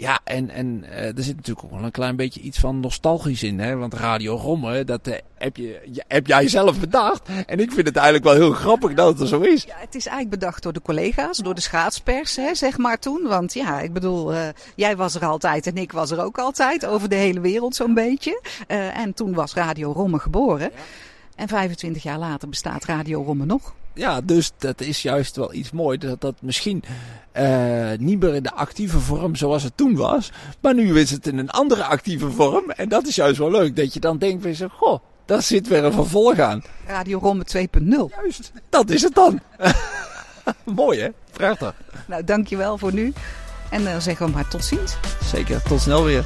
Ja, 0.00 0.20
en, 0.24 0.50
en 0.50 0.84
uh, 0.84 1.16
er 1.16 1.22
zit 1.22 1.36
natuurlijk 1.36 1.66
ook 1.66 1.70
wel 1.70 1.84
een 1.84 1.90
klein 1.90 2.16
beetje 2.16 2.40
iets 2.40 2.58
van 2.58 2.80
nostalgisch 2.80 3.42
in. 3.42 3.60
Hè? 3.60 3.76
Want 3.76 3.94
Radio 3.94 4.36
Romme, 4.36 4.84
dat 4.84 5.08
uh, 5.08 5.14
heb, 5.34 5.56
je, 5.56 6.02
heb 6.08 6.26
jij 6.26 6.48
zelf 6.48 6.80
bedacht. 6.80 7.28
En 7.46 7.60
ik 7.60 7.72
vind 7.72 7.86
het 7.86 7.96
eigenlijk 7.96 8.24
wel 8.24 8.34
heel 8.34 8.52
grappig 8.52 8.94
dat 8.94 9.08
het 9.08 9.20
er 9.20 9.26
zo 9.26 9.40
is. 9.40 9.62
Ja, 9.62 9.74
het 9.76 9.94
is 9.94 10.06
eigenlijk 10.06 10.40
bedacht 10.40 10.62
door 10.62 10.72
de 10.72 10.82
collega's, 10.82 11.38
door 11.38 11.54
de 11.54 11.60
schaatspers, 11.60 12.36
hè, 12.36 12.54
zeg 12.54 12.78
maar 12.78 12.98
toen. 12.98 13.22
Want 13.22 13.54
ja, 13.54 13.80
ik 13.80 13.92
bedoel, 13.92 14.32
uh, 14.32 14.48
jij 14.74 14.96
was 14.96 15.14
er 15.14 15.26
altijd 15.26 15.66
en 15.66 15.76
ik 15.76 15.92
was 15.92 16.10
er 16.10 16.24
ook 16.24 16.38
altijd. 16.38 16.86
Over 16.86 17.08
de 17.08 17.14
hele 17.14 17.40
wereld 17.40 17.74
zo'n 17.74 17.94
beetje. 17.94 18.42
en 18.94 19.14
toen 19.14 19.34
was 19.34 19.54
Radio 19.54 19.92
Romme 19.92 20.18
geboren. 20.18 20.70
Ja. 20.74 20.82
En 21.38 21.48
25 21.48 22.02
jaar 22.02 22.18
later 22.18 22.48
bestaat 22.48 22.84
Radio 22.84 23.22
Romme 23.22 23.44
nog 23.44 23.74
ja, 23.98 24.20
dus 24.20 24.52
dat 24.58 24.80
is 24.80 25.02
juist 25.02 25.36
wel 25.36 25.54
iets 25.54 25.70
moois. 25.70 25.98
Dat 25.98 26.20
dat 26.20 26.34
misschien 26.40 26.82
uh, 27.36 27.90
niet 27.98 28.20
meer 28.20 28.34
in 28.34 28.42
de 28.42 28.52
actieve 28.52 28.98
vorm 28.98 29.36
zoals 29.36 29.62
het 29.62 29.76
toen 29.76 29.96
was. 29.96 30.32
Maar 30.60 30.74
nu 30.74 30.98
is 31.00 31.10
het 31.10 31.26
in 31.26 31.38
een 31.38 31.50
andere 31.50 31.84
actieve 31.84 32.30
vorm. 32.30 32.70
En 32.70 32.88
dat 32.88 33.06
is 33.06 33.14
juist 33.14 33.38
wel 33.38 33.50
leuk. 33.50 33.76
Dat 33.76 33.94
je 33.94 34.00
dan 34.00 34.18
denkt 34.18 34.42
bij 34.42 34.54
zo, 34.54 34.68
goh, 34.68 35.00
daar 35.24 35.42
zit 35.42 35.68
weer 35.68 35.84
een 35.84 35.92
vervolg 35.92 36.38
aan. 36.38 36.62
Radio 36.86 37.18
Romme 37.18 37.44
2.0. 37.56 37.88
Juist, 38.16 38.52
dat 38.68 38.90
is 38.90 39.02
het 39.02 39.14
dan. 39.14 39.40
Mooi 40.64 41.00
hè? 41.00 41.08
Prachtig. 41.32 41.74
Nou, 42.06 42.24
dankjewel 42.24 42.78
voor 42.78 42.92
nu. 42.92 43.12
En 43.70 43.84
dan 43.84 43.92
uh, 43.92 44.00
zeggen 44.00 44.26
we 44.26 44.32
maar 44.32 44.48
tot 44.48 44.64
ziens. 44.64 44.96
Zeker, 45.24 45.62
tot 45.62 45.80
snel 45.80 46.04
weer. 46.04 46.24